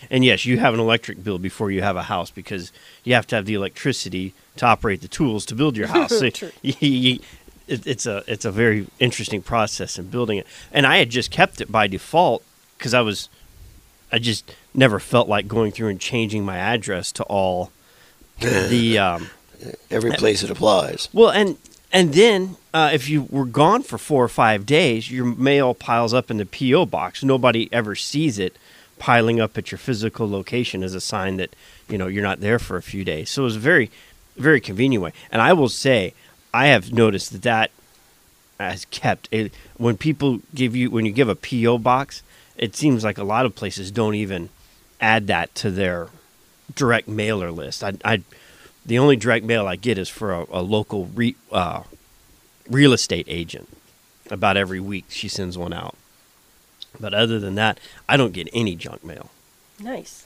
And 0.09 0.23
yes, 0.25 0.45
you 0.45 0.57
have 0.59 0.73
an 0.73 0.79
electric 0.79 1.23
bill 1.23 1.37
before 1.39 1.71
you 1.71 1.81
have 1.81 1.95
a 1.97 2.03
house 2.03 2.29
because 2.31 2.71
you 3.03 3.13
have 3.13 3.27
to 3.27 3.35
have 3.35 3.45
the 3.45 3.53
electricity 3.55 4.33
to 4.57 4.65
operate 4.65 5.01
the 5.01 5.07
tools 5.07 5.45
to 5.47 5.55
build 5.55 5.75
your 5.77 5.87
house. 5.87 6.09
So 6.19 6.29
True. 6.29 6.51
you- 6.61 6.75
you- 6.89 7.19
it, 7.67 7.87
it's 7.87 8.05
a 8.05 8.23
it's 8.27 8.45
a 8.45 8.51
very 8.51 8.85
interesting 8.99 9.41
process 9.41 9.97
in 9.97 10.09
building 10.09 10.37
it. 10.37 10.45
And 10.71 10.85
I 10.85 10.97
had 10.97 11.09
just 11.09 11.31
kept 11.31 11.59
it 11.61 11.71
by 11.71 11.87
default 11.87 12.43
because 12.77 12.93
I 12.93 13.01
was 13.01 13.27
I 14.11 14.19
just 14.19 14.53
never 14.73 14.99
felt 14.99 15.27
like 15.27 15.47
going 15.47 15.71
through 15.71 15.87
and 15.89 15.99
changing 15.99 16.45
my 16.45 16.57
address 16.57 17.11
to 17.13 17.23
all 17.23 17.71
the 18.39 18.99
um, 18.99 19.29
Every 19.89 20.11
place 20.11 20.43
it 20.43 20.51
applies. 20.51 21.09
well, 21.11 21.29
and 21.31 21.57
and 21.91 22.13
then 22.13 22.57
uh, 22.73 22.91
if 22.93 23.09
you 23.09 23.23
were 23.31 23.45
gone 23.45 23.81
for 23.81 23.97
four 23.97 24.23
or 24.23 24.27
five 24.29 24.65
days, 24.67 25.09
your 25.09 25.25
mail 25.25 25.73
piles 25.73 26.13
up 26.13 26.29
in 26.29 26.37
the 26.37 26.45
PO 26.45 26.85
box. 26.85 27.23
Nobody 27.23 27.67
ever 27.73 27.95
sees 27.95 28.37
it 28.37 28.57
piling 28.99 29.39
up 29.39 29.57
at 29.57 29.71
your 29.71 29.77
physical 29.77 30.29
location 30.29 30.83
as 30.83 30.93
a 30.93 31.01
sign 31.01 31.37
that 31.37 31.55
you 31.89 31.97
know 31.97 32.07
you're 32.07 32.23
not 32.23 32.39
there 32.39 32.59
for 32.59 32.77
a 32.77 32.83
few 32.83 33.03
days. 33.03 33.29
So 33.29 33.43
it 33.43 33.45
was 33.45 33.55
a 33.55 33.59
very, 33.59 33.91
very 34.37 34.59
convenient 34.59 35.03
way. 35.03 35.13
And 35.31 35.41
I 35.41 35.53
will 35.53 35.69
say, 35.69 36.13
I 36.53 36.67
have 36.67 36.93
noticed 36.93 37.31
that 37.31 37.41
that 37.43 37.71
has 38.59 38.85
kept 38.85 39.27
it, 39.31 39.53
when 39.77 39.97
people 39.97 40.39
give 40.53 40.75
you 40.75 40.89
when 40.89 41.05
you 41.05 41.11
give 41.11 41.29
a 41.29 41.35
PO 41.35 41.79
box. 41.79 42.23
It 42.57 42.73
seems 42.73 43.03
like 43.03 43.17
a 43.17 43.23
lot 43.25 43.45
of 43.45 43.53
places 43.53 43.91
don't 43.91 44.15
even 44.15 44.47
add 45.01 45.27
that 45.27 45.53
to 45.55 45.69
their 45.71 46.07
direct 46.73 47.07
mailer 47.07 47.51
list. 47.51 47.83
I, 47.83 47.93
I 48.05 48.21
the 48.85 48.99
only 48.99 49.15
direct 49.15 49.45
mail 49.45 49.67
I 49.67 49.75
get 49.75 49.97
is 49.97 50.09
for 50.09 50.31
a, 50.31 50.45
a 50.49 50.61
local 50.61 51.07
re, 51.07 51.35
uh, 51.51 51.83
real 52.69 52.93
estate 52.93 53.25
agent. 53.27 53.67
About 54.31 54.57
every 54.57 54.79
week, 54.79 55.05
she 55.09 55.27
sends 55.27 55.57
one 55.57 55.73
out. 55.73 55.95
But 56.99 57.13
other 57.13 57.39
than 57.39 57.55
that, 57.55 57.79
I 58.09 58.17
don't 58.17 58.33
get 58.33 58.47
any 58.53 58.75
junk 58.75 59.03
mail. 59.03 59.29
Nice. 59.81 60.25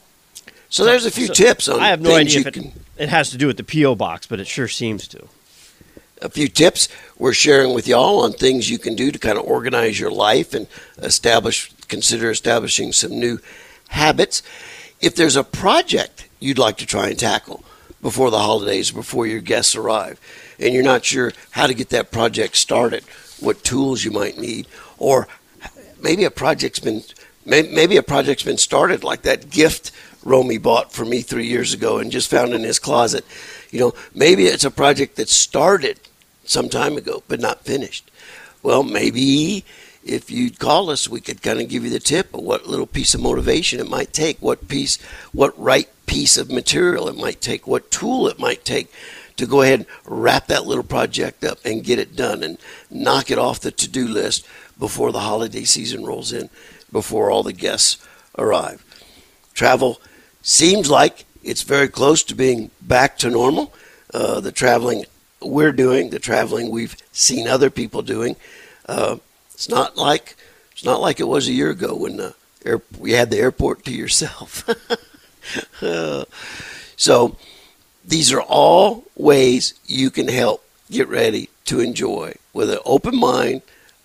So 0.68 0.84
there's 0.84 1.04
a 1.06 1.10
few 1.10 1.26
So, 1.26 1.34
tips 1.34 1.68
on 1.68 1.80
I 1.80 1.88
have 1.88 2.00
no 2.00 2.14
idea 2.14 2.40
if 2.40 2.46
it, 2.46 2.54
can. 2.54 2.72
it 2.96 3.08
has 3.08 3.30
to 3.30 3.36
do 3.36 3.46
with 3.48 3.56
the 3.56 3.64
PO 3.64 3.96
box, 3.96 4.26
but 4.26 4.38
it 4.40 4.46
sure 4.46 4.68
seems 4.68 5.08
to. 5.08 5.26
a 6.22 6.28
few 6.28 6.46
tips 6.48 6.88
we're 7.18 7.32
sharing 7.32 7.74
with 7.74 7.88
y'all 7.88 8.20
on 8.20 8.32
things 8.32 8.70
you 8.70 8.78
can 8.78 8.94
do 8.94 9.10
to 9.10 9.18
kind 9.18 9.36
of 9.38 9.44
organize 9.44 9.98
your 9.98 10.10
life 10.12 10.54
and 10.54 10.66
establish 10.98 11.72
consider 11.88 12.30
establishing 12.30 12.92
some 12.92 13.18
new 13.18 13.38
habits 13.88 14.42
if 15.00 15.16
there's 15.16 15.34
a 15.36 15.42
project 15.42 16.28
you'd 16.38 16.58
like 16.58 16.76
to 16.76 16.86
try 16.86 17.08
and 17.08 17.18
tackle 17.18 17.64
before 18.02 18.30
the 18.30 18.38
holidays 18.38 18.90
before 18.92 19.26
your 19.26 19.40
guests 19.40 19.74
arrive 19.74 20.20
and 20.60 20.72
you're 20.72 20.82
not 20.84 21.04
sure 21.04 21.32
how 21.52 21.66
to 21.66 21.74
get 21.74 21.88
that 21.88 22.12
project 22.12 22.56
started 22.56 23.02
what 23.40 23.64
tools 23.64 24.04
you 24.04 24.10
might 24.12 24.38
need 24.38 24.66
or 24.98 25.26
maybe 26.02 26.24
a 26.24 26.30
project's 26.30 26.80
been 26.80 27.02
maybe 27.44 27.96
a 27.96 28.02
project's 28.02 28.42
been 28.42 28.58
started 28.58 29.02
like 29.02 29.22
that 29.22 29.50
gift 29.50 29.90
Romy 30.22 30.58
bought 30.58 30.92
for 30.92 31.04
me 31.04 31.22
three 31.22 31.46
years 31.46 31.72
ago 31.72 31.98
and 31.98 32.12
just 32.12 32.30
found 32.30 32.52
in 32.52 32.62
his 32.62 32.78
closet. 32.78 33.24
You 33.70 33.80
know, 33.80 33.94
maybe 34.14 34.44
it's 34.44 34.64
a 34.64 34.70
project 34.70 35.16
that 35.16 35.28
started 35.28 35.98
some 36.44 36.68
time 36.68 36.96
ago 36.96 37.22
but 37.28 37.40
not 37.40 37.64
finished. 37.64 38.10
Well, 38.62 38.82
maybe 38.82 39.64
if 40.04 40.30
you'd 40.30 40.58
call 40.58 40.90
us, 40.90 41.08
we 41.08 41.20
could 41.20 41.42
kind 41.42 41.60
of 41.60 41.68
give 41.68 41.84
you 41.84 41.90
the 41.90 42.00
tip 42.00 42.34
of 42.34 42.42
what 42.42 42.66
little 42.66 42.86
piece 42.86 43.14
of 43.14 43.20
motivation 43.20 43.80
it 43.80 43.88
might 43.88 44.12
take, 44.12 44.38
what 44.40 44.68
piece, 44.68 45.00
what 45.32 45.58
right 45.58 45.88
piece 46.06 46.36
of 46.36 46.50
material 46.50 47.08
it 47.08 47.16
might 47.16 47.40
take, 47.40 47.66
what 47.66 47.90
tool 47.90 48.26
it 48.28 48.38
might 48.38 48.64
take 48.64 48.92
to 49.36 49.46
go 49.46 49.62
ahead 49.62 49.80
and 49.80 49.88
wrap 50.04 50.46
that 50.48 50.66
little 50.66 50.84
project 50.84 51.44
up 51.44 51.58
and 51.64 51.84
get 51.84 51.98
it 51.98 52.16
done 52.16 52.42
and 52.42 52.58
knock 52.90 53.30
it 53.30 53.38
off 53.38 53.60
the 53.60 53.70
to-do 53.70 54.06
list 54.06 54.46
before 54.80 55.12
the 55.12 55.20
holiday 55.20 55.62
season 55.62 56.04
rolls 56.04 56.32
in, 56.32 56.50
before 56.90 57.30
all 57.30 57.44
the 57.44 57.52
guests 57.52 58.04
arrive. 58.36 58.84
Travel 59.54 60.00
seems 60.42 60.90
like 60.90 61.24
it's 61.44 61.62
very 61.62 61.88
close 61.88 62.24
to 62.24 62.34
being 62.34 62.70
back 62.82 63.18
to 63.18 63.30
normal. 63.30 63.72
Uh, 64.12 64.40
the 64.40 64.50
traveling 64.50 65.04
we're 65.40 65.72
doing, 65.72 66.10
the 66.10 66.18
traveling 66.18 66.70
we've 66.70 66.96
seen 67.12 67.46
other 67.46 67.70
people 67.70 68.02
doing, 68.02 68.34
uh, 68.88 69.16
it's 69.54 69.68
not 69.68 69.96
like 69.96 70.36
it's 70.72 70.84
not 70.84 71.00
like 71.00 71.20
it 71.20 71.28
was 71.28 71.46
a 71.46 71.52
year 71.52 71.70
ago 71.70 71.94
when 71.94 72.16
the 72.16 72.34
air, 72.64 72.80
we 72.98 73.12
had 73.12 73.30
the 73.30 73.38
airport 73.38 73.84
to 73.84 73.92
yourself. 73.92 74.68
Uh, 75.80 76.24
so 76.96 77.34
these 78.04 78.30
are 78.30 78.42
all 78.42 79.04
ways 79.16 79.74
you 79.86 80.10
can 80.10 80.28
help 80.28 80.62
get 80.90 81.08
ready 81.08 81.48
to 81.64 81.80
enjoy 81.80 82.34
with 82.52 82.70
an 82.70 82.78
open 82.84 83.16
mind, 83.16 83.62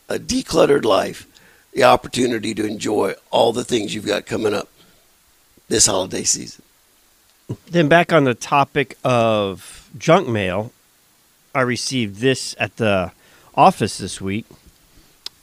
a 0.09 0.19
decluttered 0.19 0.85
life, 0.85 1.27
the 1.73 1.83
opportunity 1.83 2.53
to 2.53 2.65
enjoy 2.65 3.13
all 3.31 3.51
the 3.51 3.63
things 3.63 3.93
you've 3.93 4.05
got 4.05 4.25
coming 4.25 4.53
up 4.53 4.69
this 5.67 5.87
holiday 5.87 6.23
season. 6.23 6.63
Then 7.69 7.87
back 7.87 8.11
on 8.11 8.23
the 8.23 8.33
topic 8.33 8.97
of 9.03 9.89
junk 9.97 10.27
mail, 10.27 10.71
I 11.53 11.61
received 11.61 12.17
this 12.17 12.55
at 12.59 12.77
the 12.77 13.11
office 13.55 13.97
this 13.97 14.19
week 14.19 14.45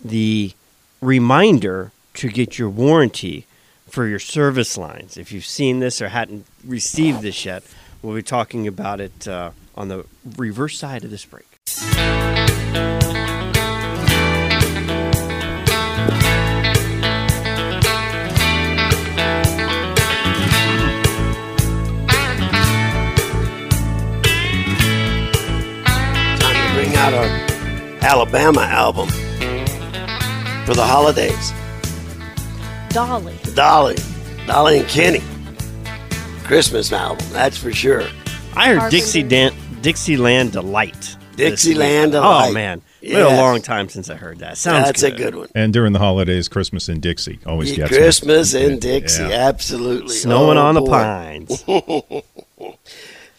the 0.05 0.53
reminder 1.01 1.93
to 2.15 2.29
get 2.29 2.59
your 2.59 2.69
warranty 2.69 3.47
for 3.89 4.07
your 4.07 4.19
service 4.19 4.77
lines. 4.77 5.17
If 5.17 5.33
you've 5.33 5.47
seen 5.47 5.79
this 5.79 6.03
or 6.03 6.09
hadn't 6.09 6.47
received 6.65 7.23
this 7.23 7.45
yet, 7.45 7.63
we'll 8.03 8.17
be 8.17 8.23
talking 8.23 8.67
about 8.67 9.01
it 9.01 9.29
uh, 9.29 9.51
on 9.77 9.89
the 9.89 10.05
reverse 10.37 10.79
side 10.79 11.05
of 11.05 11.11
this 11.11 11.25
break. 11.25 11.47
Alabama 28.13 28.61
album 28.61 29.09
for 30.67 30.75
the 30.75 30.85
holidays. 30.85 31.51
Dolly. 32.91 33.35
Dolly, 33.55 33.97
Dolly 34.47 34.81
and 34.81 34.89
Kenny. 34.89 35.23
Christmas 36.45 36.93
album, 36.93 37.27
that's 37.33 37.57
for 37.57 37.73
sure. 37.73 38.03
I 38.55 38.69
heard 38.69 38.81
Carpenter. 38.81 38.91
Dixie 38.91 39.23
Dan- 39.23 39.55
Dixieland 39.81 40.53
Delight. 40.53 41.17
Dixieland. 41.37 42.13
Delight. 42.13 42.51
Oh 42.51 42.53
man, 42.53 42.83
it's 43.01 43.15
been 43.15 43.23
a 43.25 43.29
long 43.35 43.63
time 43.63 43.89
since 43.89 44.11
I 44.11 44.17
heard 44.17 44.41
that. 44.41 44.59
Sounds 44.59 44.85
that's 44.85 45.01
good. 45.01 45.15
a 45.15 45.17
good 45.17 45.35
one. 45.35 45.49
And 45.55 45.73
during 45.73 45.95
the 45.95 45.99
holidays, 45.99 46.49
Christmas 46.49 46.91
in 46.91 47.01
Dixie 47.01 47.39
always 47.47 47.71
Yeah, 47.71 47.77
gets 47.89 47.93
me. 47.93 47.97
Christmas 47.97 48.53
in 48.53 48.79
Dixie, 48.79 49.23
Yeah. 49.23 49.49
absolutely. 49.49 50.15
Snowing 50.15 50.59
Oh, 50.59 50.67
on 50.67 50.75
the 50.75 50.83
boy. 50.83 50.91
pines. 50.91 51.65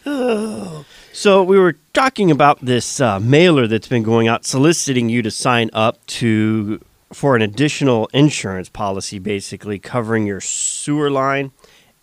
Oh. 0.06 0.84
So 1.14 1.44
we 1.44 1.60
were 1.60 1.76
talking 1.92 2.32
about 2.32 2.58
this 2.60 3.00
uh, 3.00 3.20
mailer 3.20 3.68
that's 3.68 3.86
been 3.86 4.02
going 4.02 4.26
out 4.26 4.44
soliciting 4.44 5.08
you 5.08 5.22
to 5.22 5.30
sign 5.30 5.70
up 5.72 6.04
to 6.06 6.80
for 7.12 7.36
an 7.36 7.42
additional 7.42 8.10
insurance 8.12 8.68
policy, 8.68 9.20
basically 9.20 9.78
covering 9.78 10.26
your 10.26 10.40
sewer 10.40 11.12
line 11.12 11.52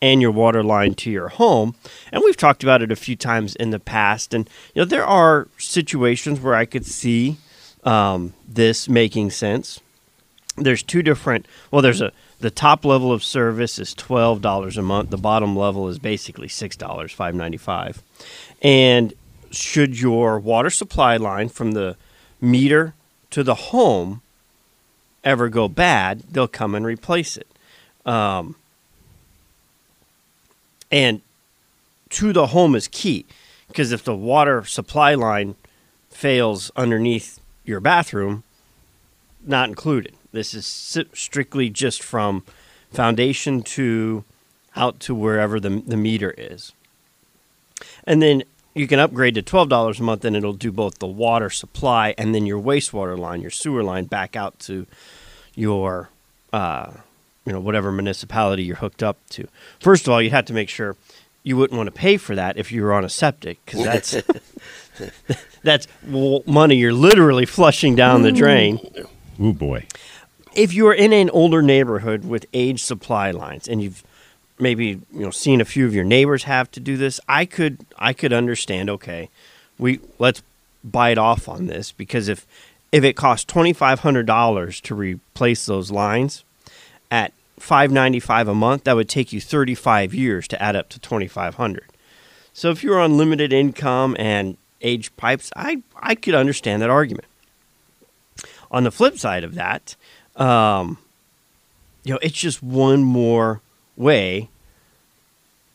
and 0.01 0.21
your 0.21 0.31
water 0.31 0.63
line 0.63 0.93
to 0.93 1.11
your 1.11 1.27
home. 1.27 1.75
And 2.13 2.23
we've 2.23 2.37
talked 2.37 2.63
about 2.63 2.81
it 2.81 2.89
a 2.89 2.95
few 2.95 3.17
times 3.17 3.53
in 3.57 3.71
the 3.71 3.81
past. 3.81 4.33
And 4.33 4.49
you 4.73 4.81
know 4.81 4.85
there 4.85 5.05
are 5.05 5.49
situations 5.57 6.39
where 6.39 6.55
I 6.55 6.63
could 6.63 6.85
see 6.85 7.35
um, 7.83 8.33
this 8.47 8.87
making 8.87 9.31
sense. 9.31 9.81
There's 10.55 10.83
two 10.83 11.03
different. 11.03 11.45
Well, 11.69 11.81
there's 11.81 12.01
a 12.01 12.13
the 12.41 12.51
top 12.51 12.83
level 12.85 13.11
of 13.11 13.23
service 13.23 13.79
is 13.79 13.93
twelve 13.93 14.41
dollars 14.41 14.77
a 14.77 14.81
month. 14.81 15.09
The 15.09 15.17
bottom 15.17 15.55
level 15.55 15.87
is 15.87 15.99
basically 15.99 16.47
six 16.47 16.75
dollars, 16.75 17.11
five 17.11 17.35
ninety 17.35 17.57
five. 17.57 18.01
And 18.61 19.13
should 19.51 19.99
your 19.99 20.39
water 20.39 20.69
supply 20.69 21.17
line 21.17 21.49
from 21.49 21.71
the 21.71 21.95
meter 22.39 22.93
to 23.31 23.43
the 23.43 23.55
home 23.55 24.21
ever 25.23 25.49
go 25.49 25.67
bad, 25.67 26.21
they'll 26.31 26.47
come 26.47 26.75
and 26.75 26.85
replace 26.85 27.37
it. 27.37 27.47
Um, 28.05 28.55
and 30.91 31.21
to 32.09 32.33
the 32.33 32.47
home 32.47 32.75
is 32.75 32.87
key 32.87 33.25
because 33.67 33.91
if 33.91 34.03
the 34.03 34.15
water 34.15 34.65
supply 34.65 35.13
line 35.15 35.55
fails 36.09 36.71
underneath 36.75 37.39
your 37.63 37.79
bathroom, 37.79 38.43
not 39.45 39.69
included. 39.69 40.15
This 40.31 40.53
is 40.53 40.65
strictly 41.13 41.69
just 41.69 42.01
from 42.03 42.43
foundation 42.91 43.61
to 43.63 44.23
out 44.75 44.99
to 45.01 45.13
wherever 45.13 45.59
the, 45.59 45.69
the 45.69 45.97
meter 45.97 46.33
is. 46.37 46.71
And 48.05 48.21
then 48.21 48.43
you 48.73 48.87
can 48.87 48.99
upgrade 48.99 49.35
to 49.35 49.41
$12 49.41 49.99
a 49.99 50.03
month 50.03 50.23
and 50.23 50.35
it'll 50.35 50.53
do 50.53 50.71
both 50.71 50.99
the 50.99 51.07
water 51.07 51.49
supply 51.49 52.15
and 52.17 52.33
then 52.33 52.45
your 52.45 52.61
wastewater 52.61 53.17
line, 53.17 53.41
your 53.41 53.51
sewer 53.51 53.83
line 53.83 54.05
back 54.05 54.35
out 54.35 54.57
to 54.59 54.85
your 55.55 56.09
uh, 56.53 56.91
you 57.45 57.53
know 57.53 57.59
whatever 57.59 57.91
municipality 57.91 58.63
you're 58.63 58.77
hooked 58.77 59.03
up 59.03 59.17
to. 59.29 59.47
First 59.79 60.07
of 60.07 60.13
all, 60.13 60.21
you'd 60.21 60.31
have 60.31 60.45
to 60.45 60.53
make 60.53 60.69
sure 60.69 60.95
you 61.43 61.57
wouldn't 61.57 61.77
want 61.77 61.87
to 61.87 61.91
pay 61.91 62.17
for 62.17 62.35
that 62.35 62.57
if 62.57 62.71
you 62.71 62.83
were 62.83 62.93
on 62.93 63.03
a 63.03 63.09
septic 63.09 63.59
because 63.65 63.83
that's 63.83 64.15
that's 65.63 65.87
money 66.05 66.75
you're 66.75 66.93
literally 66.93 67.45
flushing 67.45 67.95
down 67.95 68.21
the 68.21 68.31
drain. 68.31 68.79
Oh 69.39 69.53
boy. 69.53 69.85
If 70.53 70.73
you're 70.73 70.93
in 70.93 71.13
an 71.13 71.29
older 71.29 71.61
neighborhood 71.61 72.25
with 72.25 72.45
age 72.53 72.83
supply 72.83 73.31
lines 73.31 73.67
and 73.67 73.81
you've 73.81 74.03
maybe 74.59 74.85
you 74.85 75.01
know 75.11 75.31
seen 75.31 75.61
a 75.61 75.65
few 75.65 75.85
of 75.85 75.95
your 75.95 76.03
neighbors 76.03 76.43
have 76.43 76.69
to 76.71 76.79
do 76.79 76.97
this, 76.97 77.19
I 77.27 77.45
could 77.45 77.85
I 77.97 78.13
could 78.13 78.33
understand. 78.33 78.89
Okay, 78.89 79.29
we 79.79 79.99
let's 80.19 80.41
bite 80.83 81.17
off 81.17 81.47
on 81.47 81.67
this 81.67 81.91
because 81.91 82.27
if 82.27 82.45
if 82.91 83.03
it 83.03 83.13
costs 83.15 83.45
twenty 83.45 83.73
five 83.73 84.01
hundred 84.01 84.25
dollars 84.25 84.81
to 84.81 84.95
replace 84.95 85.65
those 85.65 85.91
lines 85.91 86.43
at 87.09 87.33
five 87.57 87.91
ninety 87.91 88.19
five 88.19 88.47
a 88.47 88.55
month, 88.55 88.83
that 88.83 88.95
would 88.95 89.09
take 89.09 89.31
you 89.31 89.39
thirty 89.39 89.75
five 89.75 90.13
years 90.13 90.47
to 90.49 90.61
add 90.61 90.75
up 90.75 90.89
to 90.89 90.99
twenty 90.99 91.27
five 91.27 91.55
hundred. 91.55 91.85
So 92.53 92.69
if 92.69 92.83
you're 92.83 92.99
on 92.99 93.17
limited 93.17 93.53
income 93.53 94.15
and 94.19 94.57
age 94.81 95.15
pipes, 95.15 95.51
I 95.55 95.81
I 95.95 96.15
could 96.15 96.35
understand 96.35 96.81
that 96.81 96.89
argument. 96.89 97.25
On 98.69 98.83
the 98.83 98.91
flip 98.91 99.17
side 99.17 99.43
of 99.43 99.55
that, 99.55 99.95
um, 100.35 100.97
you 102.03 102.13
know, 102.13 102.19
it's 102.21 102.37
just 102.37 102.63
one 102.63 103.03
more 103.03 103.61
way 103.95 104.49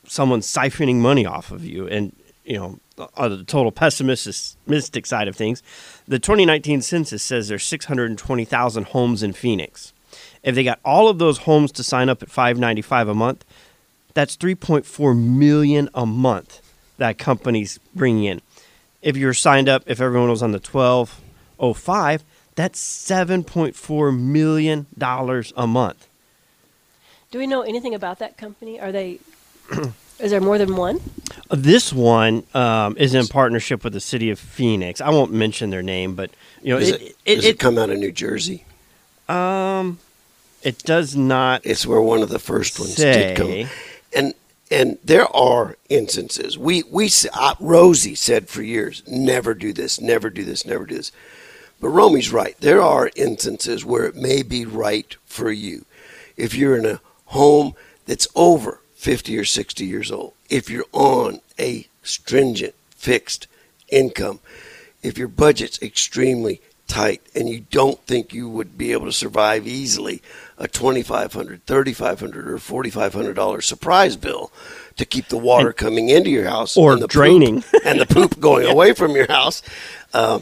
someone's 0.08 0.46
siphoning 0.46 0.96
money 0.96 1.26
off 1.26 1.50
of 1.50 1.64
you. 1.64 1.86
And, 1.88 2.14
you 2.44 2.56
know, 2.58 2.78
on 3.16 3.30
the 3.30 3.44
total 3.44 3.72
pessimistic 3.72 5.06
side 5.06 5.28
of 5.28 5.36
things, 5.36 5.62
the 6.06 6.18
2019 6.18 6.82
census 6.82 7.22
says 7.22 7.48
there's 7.48 7.64
620,000 7.64 8.86
homes 8.86 9.22
in 9.22 9.32
Phoenix. 9.32 9.92
If 10.42 10.54
they 10.54 10.64
got 10.64 10.80
all 10.84 11.08
of 11.08 11.18
those 11.18 11.38
homes 11.38 11.72
to 11.72 11.82
sign 11.82 12.08
up 12.08 12.22
at 12.22 12.30
595 12.30 13.08
a 13.08 13.14
month, 13.14 13.44
that's 14.14 14.36
3.4 14.36 15.18
million 15.18 15.90
a 15.94 16.06
month 16.06 16.62
that 16.98 17.18
companies 17.18 17.78
bring 17.94 18.24
in. 18.24 18.40
If 19.02 19.16
you're 19.16 19.34
signed 19.34 19.68
up, 19.68 19.82
if 19.86 20.00
everyone 20.00 20.30
was 20.30 20.42
on 20.42 20.52
the 20.52 20.58
1205, 20.58 22.24
that's 22.56 22.80
7.4 22.80 24.18
million 24.18 24.86
dollars 24.98 25.52
a 25.56 25.66
month. 25.66 26.08
Do 27.30 27.38
we 27.38 27.46
know 27.46 27.62
anything 27.62 27.94
about 27.94 28.18
that 28.18 28.36
company? 28.36 28.80
Are 28.80 28.90
they? 28.92 29.18
is 30.18 30.30
there 30.30 30.40
more 30.40 30.58
than 30.58 30.74
one? 30.76 31.00
This 31.50 31.92
one 31.92 32.44
um, 32.54 32.96
is 32.96 33.14
in 33.14 33.26
partnership 33.26 33.84
with 33.84 33.92
the 33.92 34.00
city 34.00 34.30
of 34.30 34.38
Phoenix. 34.38 35.00
I 35.00 35.10
won't 35.10 35.32
mention 35.32 35.70
their 35.70 35.82
name, 35.82 36.14
but 36.14 36.30
you 36.62 36.72
know, 36.72 36.80
Does 36.80 36.90
it, 36.90 37.02
it, 37.02 37.16
it, 37.24 37.34
does 37.36 37.44
it, 37.44 37.48
it 37.50 37.58
come 37.58 37.78
out 37.78 37.90
of 37.90 37.98
New 37.98 38.12
Jersey? 38.12 38.64
um, 39.28 39.98
it 40.62 40.78
does 40.78 41.14
not 41.14 41.60
It's 41.64 41.86
where 41.86 42.00
one 42.00 42.22
of 42.22 42.28
the 42.28 42.38
first 42.38 42.78
ones 42.80 42.94
say. 42.96 43.34
did 43.34 43.36
come. 43.36 43.70
And 44.14 44.34
and 44.70 44.98
there 45.04 45.26
are 45.36 45.76
instances. 45.88 46.56
We 46.58 46.82
we 46.90 47.06
s- 47.06 47.26
uh, 47.32 47.54
Rosie 47.60 48.14
said 48.16 48.48
for 48.48 48.62
years, 48.62 49.02
never 49.06 49.52
do 49.54 49.72
this, 49.72 50.00
never 50.00 50.30
do 50.30 50.42
this, 50.44 50.64
never 50.64 50.84
do 50.86 50.96
this. 50.96 51.12
But 51.80 51.88
Romey's 51.88 52.32
right. 52.32 52.56
There 52.60 52.80
are 52.82 53.10
instances 53.16 53.84
where 53.84 54.04
it 54.06 54.16
may 54.16 54.42
be 54.42 54.64
right 54.64 55.14
for 55.26 55.50
you. 55.50 55.84
If 56.36 56.54
you're 56.54 56.76
in 56.76 56.86
a 56.86 57.00
home 57.26 57.74
that's 58.06 58.28
over 58.34 58.80
50 58.94 59.38
or 59.38 59.44
60 59.44 59.84
years 59.84 60.10
old, 60.10 60.32
if 60.48 60.70
you're 60.70 60.84
on 60.92 61.40
a 61.58 61.86
stringent 62.02 62.74
fixed 62.90 63.46
income, 63.88 64.40
if 65.02 65.18
your 65.18 65.28
budget's 65.28 65.80
extremely 65.82 66.60
tight 66.88 67.20
and 67.34 67.48
you 67.48 67.60
don't 67.72 68.00
think 68.06 68.32
you 68.32 68.48
would 68.48 68.78
be 68.78 68.92
able 68.92 69.06
to 69.06 69.12
survive 69.12 69.66
easily 69.66 70.22
a 70.56 70.68
$2500 70.68 71.60
$3500 71.66 72.36
or 72.46 72.82
$4500 72.84 73.62
surprise 73.62 74.16
bill 74.16 74.52
to 74.96 75.04
keep 75.04 75.26
the 75.28 75.36
water 75.36 75.72
coming 75.72 76.08
into 76.08 76.30
your 76.30 76.48
house 76.48 76.76
Or 76.76 76.92
and 76.92 77.02
the 77.02 77.08
draining. 77.08 77.62
poop, 77.62 77.82
and 77.84 78.00
the 78.00 78.06
poop 78.06 78.38
going 78.40 78.66
away 78.66 78.92
from 78.94 79.16
your 79.16 79.26
house 79.26 79.62
uh, 80.14 80.38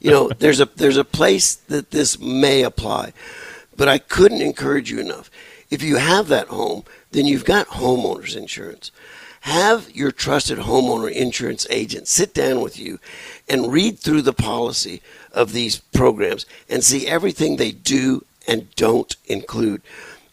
you 0.00 0.10
know 0.10 0.28
there's 0.38 0.60
a 0.60 0.66
there's 0.76 0.96
a 0.96 1.04
place 1.04 1.54
that 1.54 1.90
this 1.90 2.18
may 2.18 2.62
apply 2.62 3.12
but 3.76 3.88
i 3.88 3.98
couldn't 3.98 4.42
encourage 4.42 4.90
you 4.90 5.00
enough 5.00 5.30
if 5.70 5.82
you 5.82 5.96
have 5.96 6.28
that 6.28 6.48
home 6.48 6.82
then 7.10 7.26
you've 7.26 7.44
got 7.44 7.66
homeowners 7.68 8.36
insurance 8.36 8.90
have 9.42 9.90
your 9.94 10.10
trusted 10.10 10.58
homeowner 10.58 11.10
insurance 11.10 11.66
agent 11.70 12.08
sit 12.08 12.34
down 12.34 12.60
with 12.60 12.78
you 12.78 12.98
and 13.48 13.72
read 13.72 13.98
through 13.98 14.22
the 14.22 14.32
policy 14.32 15.00
of 15.32 15.52
these 15.52 15.78
programs 15.78 16.44
and 16.68 16.82
see 16.82 17.06
everything 17.06 17.56
they 17.56 17.70
do 17.70 18.24
and 18.46 18.74
don't 18.74 19.16
include. 19.26 19.82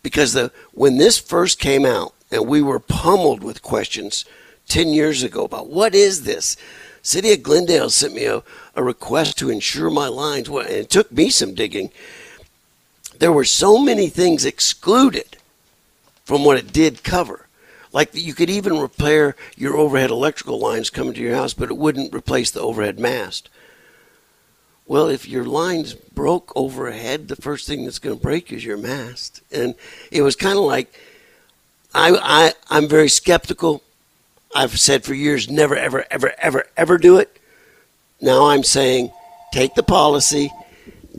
Because 0.02 0.34
the 0.34 0.52
when 0.74 0.98
this 0.98 1.20
first 1.20 1.60
came 1.60 1.86
out 1.86 2.14
and 2.32 2.48
we 2.48 2.62
were 2.62 2.80
pummeled 2.80 3.44
with 3.44 3.62
questions 3.62 4.26
10 4.68 4.90
years 4.90 5.22
ago 5.24 5.46
about 5.46 5.70
what 5.70 5.94
is 5.94 6.24
this? 6.24 6.58
City 7.02 7.32
of 7.34 7.44
Glendale 7.44 7.92
sent 7.92 8.16
me 8.16 8.26
a, 8.26 8.42
a 8.76 8.84
request 8.84 9.38
to 9.40 9.50
insure 9.50 9.90
my 9.90 10.08
lines. 10.08 10.50
Well, 10.50 10.68
it 10.68 10.90
took 10.90 11.12
me 11.12 11.30
some 11.30 11.54
digging. 11.54 11.92
There 13.18 13.32
were 13.32 13.46
so 13.46 13.80
many 13.80 14.10
things 14.10 14.46
excluded 14.46 15.38
from 16.26 16.44
what 16.44 16.58
it 16.58 16.74
did 16.74 17.04
cover. 17.04 17.48
Like 17.94 18.10
you 18.14 18.34
could 18.34 18.50
even 18.50 18.78
repair 18.78 19.36
your 19.56 19.78
overhead 19.78 20.10
electrical 20.10 20.60
lines 20.60 20.90
coming 20.90 21.14
to 21.14 21.22
your 21.22 21.36
house, 21.36 21.54
but 21.54 21.70
it 21.70 21.78
wouldn't 21.78 22.14
replace 22.14 22.52
the 22.52 22.60
overhead 22.60 23.00
mast. 23.00 23.50
Well, 24.86 25.08
if 25.08 25.28
your 25.28 25.46
line's 25.46 25.94
broke 25.94 26.52
overhead, 26.56 27.28
the 27.30 27.36
first 27.38 27.66
thing 27.66 27.86
that's 27.86 28.00
going 28.00 28.18
to 28.18 28.22
break 28.22 28.52
is 28.52 28.66
your 28.66 28.78
mast. 28.78 29.42
And 29.52 29.76
it 30.12 30.22
was 30.22 30.36
kind 30.36 30.58
of 30.58 30.66
like 30.66 30.94
I, 31.94 32.18
I 32.22 32.54
I'm 32.70 32.88
very 32.90 33.08
skeptical. 33.08 33.82
I've 34.54 34.78
said 34.80 35.04
for 35.04 35.14
years, 35.14 35.50
never, 35.50 35.76
ever, 35.76 36.06
ever, 36.12 36.34
ever, 36.38 36.68
ever 36.78 36.98
do 36.98 37.18
it. 37.18 37.35
Now 38.22 38.50
I'm 38.50 38.64
saying, 38.64 39.12
take 39.52 39.76
the 39.76 39.84
policy 39.84 40.52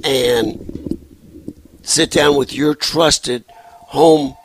and 0.05 0.99
sit 1.83 2.11
down 2.11 2.37
with 2.37 2.53
your 2.53 2.75
trusted 2.75 3.45
home 3.51 4.37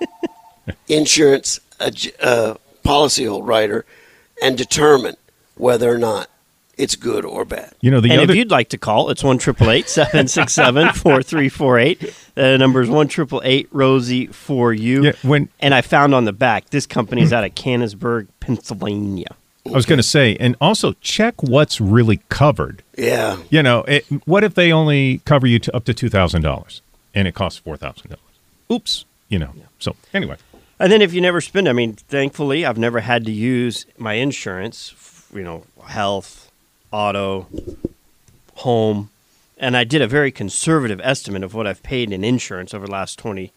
insurance 0.88 1.60
uh, 1.80 1.90
uh, 2.20 2.54
policy 2.82 3.26
writer 3.26 3.84
and 4.42 4.56
determine 4.56 5.16
whether 5.56 5.92
or 5.92 5.98
not 5.98 6.28
it's 6.76 6.94
good 6.94 7.24
or 7.24 7.44
bad. 7.44 7.72
You 7.80 7.90
know, 7.90 8.00
the 8.00 8.10
and 8.10 8.20
other 8.20 8.32
if 8.32 8.36
you'd 8.36 8.50
like 8.50 8.68
to 8.70 8.78
call, 8.78 9.08
it's 9.10 9.24
one 9.24 9.38
triple 9.38 9.70
eight 9.70 9.88
seven 9.88 10.28
six 10.28 10.52
seven 10.52 10.92
four 10.94 11.22
three 11.22 11.48
four 11.48 11.78
eight. 11.78 12.14
The 12.34 12.58
number 12.58 12.82
is 12.82 12.90
one 12.90 13.08
triple 13.08 13.40
eight 13.44 13.68
Rosie 13.72 14.26
for 14.26 14.72
you. 14.72 15.04
Yeah, 15.04 15.12
when- 15.22 15.48
and 15.60 15.74
I 15.74 15.80
found 15.80 16.14
on 16.14 16.26
the 16.26 16.32
back 16.34 16.70
this 16.70 16.86
company 16.86 17.22
is 17.22 17.32
out 17.32 17.44
of 17.44 17.54
Canonsburg, 17.54 18.28
Pennsylvania. 18.40 19.34
I 19.72 19.76
was 19.76 19.86
going 19.86 19.98
to 19.98 20.02
say, 20.02 20.36
and 20.36 20.56
also 20.60 20.92
check 21.00 21.42
what's 21.42 21.80
really 21.80 22.20
covered. 22.28 22.82
Yeah. 22.96 23.38
You 23.50 23.62
know, 23.62 23.82
it, 23.82 24.04
what 24.24 24.44
if 24.44 24.54
they 24.54 24.72
only 24.72 25.18
cover 25.24 25.46
you 25.46 25.58
to 25.60 25.76
up 25.76 25.84
to 25.84 25.94
two 25.94 26.08
thousand 26.08 26.42
dollars, 26.42 26.82
and 27.14 27.26
it 27.28 27.34
costs 27.34 27.58
four 27.58 27.76
thousand 27.76 28.10
dollars? 28.10 28.22
Oops. 28.72 29.04
You 29.28 29.38
know. 29.38 29.50
So 29.78 29.96
anyway, 30.14 30.36
And 30.78 30.90
then 30.90 31.02
if 31.02 31.12
you 31.12 31.20
never 31.20 31.40
spend, 31.40 31.68
I 31.68 31.72
mean, 31.72 31.94
thankfully, 31.94 32.64
I've 32.64 32.78
never 32.78 33.00
had 33.00 33.24
to 33.26 33.32
use 33.32 33.86
my 33.98 34.14
insurance, 34.14 34.94
you 35.34 35.42
know, 35.42 35.64
health, 35.84 36.50
auto, 36.90 37.46
home. 38.56 39.10
And 39.58 39.76
I 39.76 39.84
did 39.84 40.02
a 40.02 40.06
very 40.06 40.30
conservative 40.30 41.00
estimate 41.02 41.42
of 41.42 41.54
what 41.54 41.66
I've 41.66 41.82
paid 41.82 42.12
in 42.12 42.24
insurance 42.24 42.74
over 42.74 42.86
the 42.86 42.92
last 42.92 43.18
20 43.18 43.52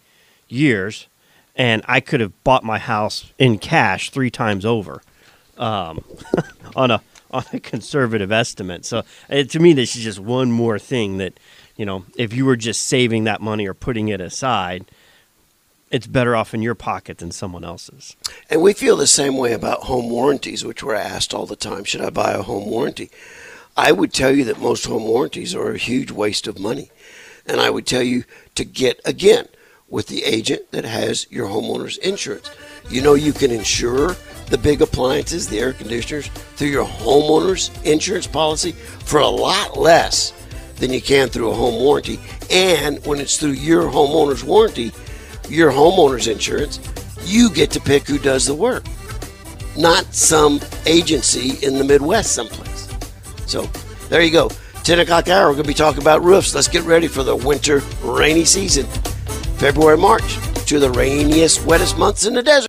years. 0.47 1.07
And 1.55 1.81
I 1.87 1.99
could 1.99 2.19
have 2.21 2.43
bought 2.43 2.63
my 2.63 2.79
house 2.79 3.31
in 3.37 3.59
cash 3.59 4.09
three 4.11 4.29
times 4.29 4.65
over 4.65 5.01
um, 5.59 6.03
on 6.75 6.89
a 6.91 7.01
on 7.31 7.43
a 7.53 7.59
conservative 7.59 8.31
estimate. 8.31 8.85
So 8.85 9.03
to 9.29 9.59
me, 9.59 9.73
this 9.73 9.95
is 9.95 10.03
just 10.03 10.19
one 10.19 10.51
more 10.51 10.79
thing 10.79 11.17
that, 11.17 11.39
you 11.75 11.85
know, 11.85 12.05
if 12.17 12.33
you 12.33 12.45
were 12.45 12.55
just 12.55 12.87
saving 12.87 13.25
that 13.25 13.39
money 13.39 13.67
or 13.67 13.75
putting 13.75 14.07
it 14.07 14.19
aside, 14.19 14.85
it's 15.91 16.07
better 16.07 16.35
off 16.35 16.53
in 16.53 16.61
your 16.61 16.75
pocket 16.75 17.19
than 17.19 17.31
someone 17.31 17.63
else's. 17.63 18.15
And 18.49 18.61
we 18.61 18.73
feel 18.73 18.95
the 18.95 19.07
same 19.07 19.37
way 19.37 19.53
about 19.53 19.83
home 19.83 20.09
warranties, 20.09 20.63
which 20.65 20.83
we're 20.83 20.95
asked 20.95 21.33
all 21.33 21.45
the 21.45 21.55
time 21.55 21.83
should 21.83 22.01
I 22.01 22.09
buy 22.09 22.31
a 22.31 22.41
home 22.41 22.69
warranty? 22.69 23.09
I 23.77 23.91
would 23.91 24.13
tell 24.13 24.31
you 24.31 24.43
that 24.45 24.59
most 24.59 24.85
home 24.85 25.03
warranties 25.03 25.55
are 25.55 25.71
a 25.71 25.77
huge 25.77 26.11
waste 26.11 26.47
of 26.47 26.59
money. 26.59 26.91
And 27.45 27.61
I 27.61 27.69
would 27.69 27.87
tell 27.87 28.03
you 28.03 28.25
to 28.55 28.65
get, 28.65 28.99
again, 29.05 29.47
with 29.89 30.07
the 30.07 30.23
agent 30.23 30.71
that 30.71 30.85
has 30.85 31.29
your 31.31 31.47
homeowner's 31.47 31.97
insurance. 31.97 32.49
You 32.89 33.01
know, 33.01 33.13
you 33.13 33.33
can 33.33 33.51
insure 33.51 34.15
the 34.47 34.57
big 34.57 34.81
appliances, 34.81 35.47
the 35.47 35.59
air 35.59 35.73
conditioners, 35.73 36.27
through 36.27 36.69
your 36.69 36.85
homeowner's 36.85 37.71
insurance 37.83 38.27
policy 38.27 38.71
for 38.71 39.19
a 39.19 39.27
lot 39.27 39.77
less 39.77 40.33
than 40.75 40.91
you 40.91 41.01
can 41.01 41.29
through 41.29 41.51
a 41.51 41.53
home 41.53 41.75
warranty. 41.75 42.19
And 42.49 43.05
when 43.05 43.19
it's 43.19 43.37
through 43.37 43.51
your 43.51 43.83
homeowner's 43.83 44.43
warranty, 44.43 44.91
your 45.47 45.71
homeowner's 45.71 46.27
insurance, 46.27 46.79
you 47.25 47.49
get 47.49 47.71
to 47.71 47.79
pick 47.79 48.07
who 48.07 48.17
does 48.17 48.45
the 48.45 48.55
work, 48.55 48.85
not 49.77 50.13
some 50.13 50.59
agency 50.85 51.63
in 51.65 51.77
the 51.77 51.83
Midwest 51.83 52.33
someplace. 52.33 52.87
So 53.45 53.63
there 54.09 54.21
you 54.21 54.31
go. 54.31 54.49
10 54.83 54.99
o'clock 54.99 55.27
hour, 55.27 55.47
we're 55.47 55.53
going 55.53 55.63
to 55.63 55.67
be 55.67 55.73
talking 55.73 56.01
about 56.01 56.23
roofs. 56.23 56.55
Let's 56.55 56.67
get 56.67 56.83
ready 56.83 57.07
for 57.07 57.23
the 57.23 57.35
winter 57.35 57.81
rainy 58.01 58.45
season. 58.45 58.87
February, 59.59 59.97
March, 59.97 60.37
to 60.67 60.79
the 60.79 60.89
rainiest, 60.89 61.59
wettest 61.65 61.97
months 61.97 62.25
in 62.25 62.33
the 62.33 62.41
desert. 62.41 62.67